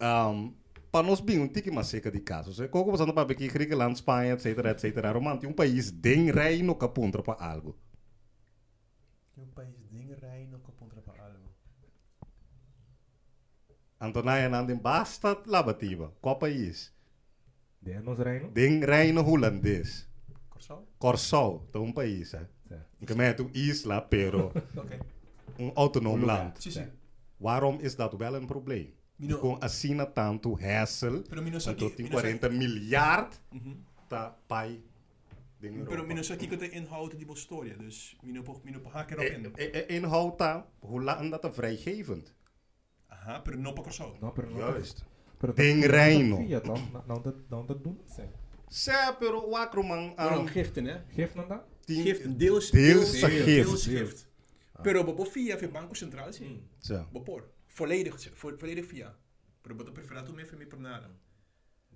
[0.00, 0.54] Um,
[0.96, 2.58] Panos bem um tique mas seca de casos.
[2.58, 5.12] É como você para aqui Griekenland, Espanha, etc, etc.
[5.12, 7.76] Romante um país den rei no capuntra para algo.
[9.36, 11.50] Um país den rei no capuntra para algo.
[14.00, 16.14] Antonaia nandem basta labativa.
[16.22, 16.94] Qual país?
[17.82, 18.50] De nos reino?
[18.50, 20.08] Den rei no holandês.
[20.48, 20.86] Corsau?
[20.98, 22.46] Corsau, então um país, hè.
[23.04, 24.98] Que é uma isla, pero Oké.
[25.58, 26.54] um autonoom land.
[26.58, 26.86] Sim, sim.
[27.38, 28.95] Waarom is dat wel een probleem?
[29.18, 30.54] Mino- Com assina tanto
[31.28, 31.40] Pero
[31.94, 33.32] tem mino sa- 40 miljard
[34.08, 34.82] ta pai
[35.60, 36.02] Pero Europa.
[36.06, 39.52] mino sa kiko de inhoud die historia, dus mino po mino po E- erop in.
[39.56, 42.34] e- e- Inhoud ta, hoe laat dat vrijgevend?
[43.08, 44.16] Aha, pero no pa Corsau.
[44.20, 44.58] No, pero no.
[44.58, 45.04] Juist.
[45.38, 46.36] Pero Ding reino.
[46.36, 46.80] dat Fiat, dan.
[47.06, 47.34] Nou, dat,
[47.66, 48.22] dat doen ze.
[48.68, 50.96] Sé, pero wakromang Pero um, giften, hè?
[51.08, 51.64] Geef dan dat?
[51.86, 53.44] Gift, deels, deels gift.
[53.44, 54.28] Deels gift.
[54.82, 56.60] Pero bobo via via Banco Central, sim.
[56.78, 57.06] Zo.
[57.12, 57.48] Bopor.
[57.76, 59.10] Volledig, vo- volledig via.
[59.62, 61.10] Pero boto preferato me femi per nada.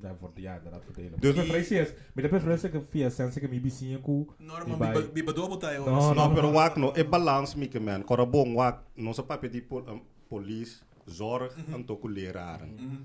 [0.02, 1.10] Ja, voor, ja inderdaad verdelen.
[1.20, 4.26] Dus- Dus mijn vrees is, met de preferentie que via sense que mi bisinha ku
[4.38, 4.92] Normal, Ibai.
[4.92, 5.84] biba biba dobo tayo.
[5.84, 8.04] No, No, pero wak no, e balans que man.
[8.04, 12.74] Korabong wak, no sa papi di pol, um, police, zorg en toku leraren.
[12.74, 12.96] Mhm.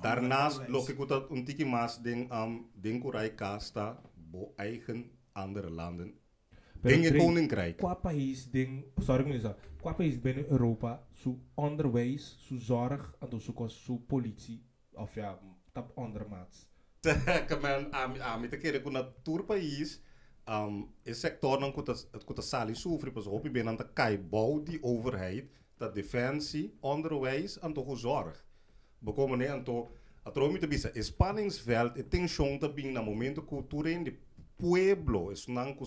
[0.00, 0.88] Daarnaast Onderwijs.
[0.88, 4.00] loop ik dat een tikkie maas ding um, ding kurai kasta
[4.30, 6.12] bo eigen andere landen.
[6.80, 7.76] Ding in koninkrijk.
[7.76, 13.28] qua país ding, sorry ik zeggen, qua país binnen Europa, zo onderwijs, zo zorg en
[13.28, 14.62] dus ook zo politie,
[14.92, 15.38] of ja,
[15.72, 16.68] tap ondermaats.
[17.48, 20.00] Kaman am am te kere kuna tour país
[20.48, 21.94] um is sector nan kuta
[22.26, 27.58] kuta sali sufri pas hopi ben aan de kai bouw die overheid dat defensie onderwijs
[27.58, 28.44] en toch zorg.
[28.98, 29.88] Bekomen ne aan to
[30.22, 34.16] atromi te bisa is spanningsveld e tension te bin na momento cultura in de
[34.56, 35.84] pueblo is nan ku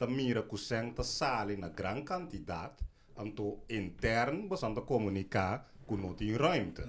[0.00, 2.72] sa ta mira ku seng ta sali na gran quantidad
[3.20, 6.84] en to intern bas aan te comunica ku not in ruimte.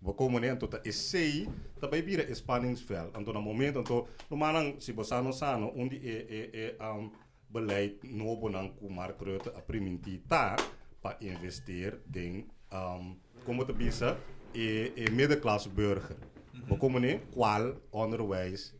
[0.00, 1.48] We komen ne tot de essay,
[1.80, 3.14] dat bij bieren is spanningsveld.
[3.14, 7.10] En tot een moment, en tot, normaal, si bosano sano, undi e, e, e, um,
[7.46, 10.56] beleid, no bonan ku Mark Rutte, a
[11.00, 14.16] pa investeer, ding, um, komen te bisa,
[14.52, 16.16] e, e middenklasse burger.
[16.68, 18.74] We komen ne, kwal, onderwijs,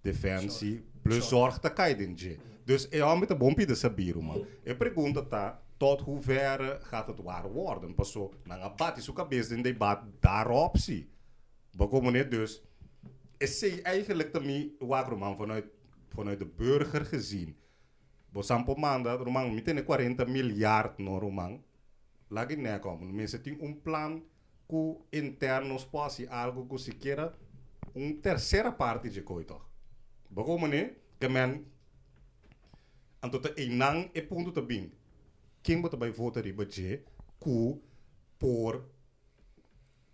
[0.00, 2.16] defensie, plus zorg te kijken.
[2.68, 4.44] Dus heb met de bompje de sabiru, man.
[4.62, 7.94] Ik pregunta ta, tot hoeverre gaat het waar worden?
[7.94, 11.10] Pas zo, na een bad is ook een beetje een debat daarop zie.
[11.70, 12.62] We komen net dus,
[13.36, 15.64] ik zie eigenlijk te mij, man, vanuit,
[16.08, 17.56] vanuit de burger gezien.
[18.32, 21.60] We sampo manda, romang, meteen 40 miljard no romang.
[22.28, 24.22] Lagi komen, mensen die een plan,
[24.66, 27.34] ku interno spatie, algo ku siquiera,
[27.94, 29.68] een tercera parte de coi toch.
[30.28, 31.66] We komen ne, que men,
[33.28, 34.92] en tot de enang e punto te bin.
[35.62, 37.02] Quem bota bij voter riba je,
[37.38, 37.80] ku,
[38.36, 38.84] por,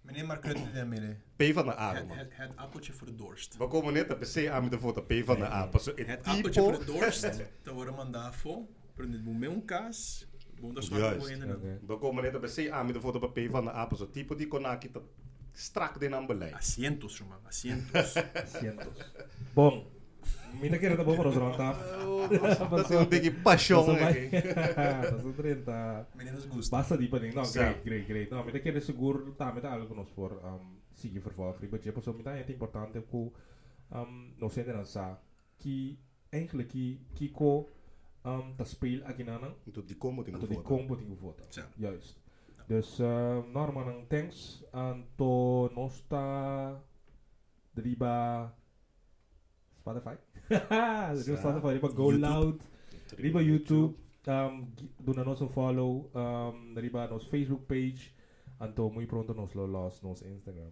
[0.01, 1.17] Meneer Mark Rutte, ja, meneer.
[1.37, 1.95] P van de A.
[1.95, 2.17] Het, man.
[2.17, 3.57] het, het appeltje voor de dorst.
[3.57, 5.79] We komen net op de C aan met de voter P van de A.
[5.79, 7.43] Zo, het Het appeltje voor de dorst.
[7.63, 8.67] Dan worden we daarvoor.
[8.95, 10.27] Pero dit moet een kaas.
[10.61, 11.17] Bom, dat is Juist.
[11.17, 13.71] wat we in komen net op de C aan met de voter P van de
[13.71, 13.89] A.
[13.97, 14.67] Zo, typo die kon
[15.53, 16.53] strak din aan beleid.
[16.53, 17.39] Asientos, man.
[17.47, 18.13] Asientos.
[18.59, 19.13] Cientos.
[19.53, 19.87] Bom,
[20.61, 21.75] mindenki érted a boborozrantál.
[22.71, 24.29] Pasó, un tiki paixão, pasó, eh.
[25.11, 26.09] pasó 30.
[26.17, 26.71] Meninas, gusto.
[26.77, 27.35] Passa de paning.
[27.35, 27.45] não.
[27.53, 28.31] great, great, great.
[28.31, 31.79] Não, No, mi chiede sicuro, ta, mi algo con ospor, um, si chi vervolg, riba
[31.79, 33.33] je, pasó, mi ta importante que
[33.95, 35.19] um no sente non sa
[35.57, 35.99] ki
[36.31, 37.69] eigenlijk ki ki ko
[38.25, 39.55] um ta speel aginana.
[39.73, 40.47] Tu di combo tingu vota.
[40.47, 41.43] Tu di combo tingu vota.
[41.77, 42.23] Juist.
[42.67, 46.81] Dus um, Norman ang thanks anto nosta
[47.75, 48.49] driba
[49.77, 50.17] Spotify.
[50.49, 52.21] Driba Spotify, driba Go YouTube.
[52.21, 52.61] Loud,
[53.17, 53.95] driba YouTube.
[54.27, 54.73] Um,
[55.15, 56.11] na nos een follow.
[56.15, 58.15] Um, driba nos Facebook page.
[58.93, 60.71] Muy pronto nos lo los nos Instagram.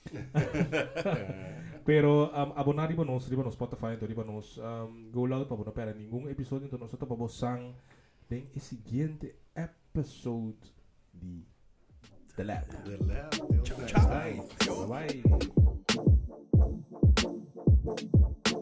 [1.84, 5.56] Pero um, abonar riba nos riba nos Spotify, então riba nos um, Go Loud para
[5.56, 6.66] não perder nenhum episódio.
[6.66, 10.72] Então nós estamos para seguinte episode
[11.12, 11.44] de
[12.36, 12.66] The Lab.
[12.84, 12.96] De.
[14.86, 15.22] Bye.
[18.46, 18.60] Bye.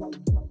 [0.00, 0.49] Thank you.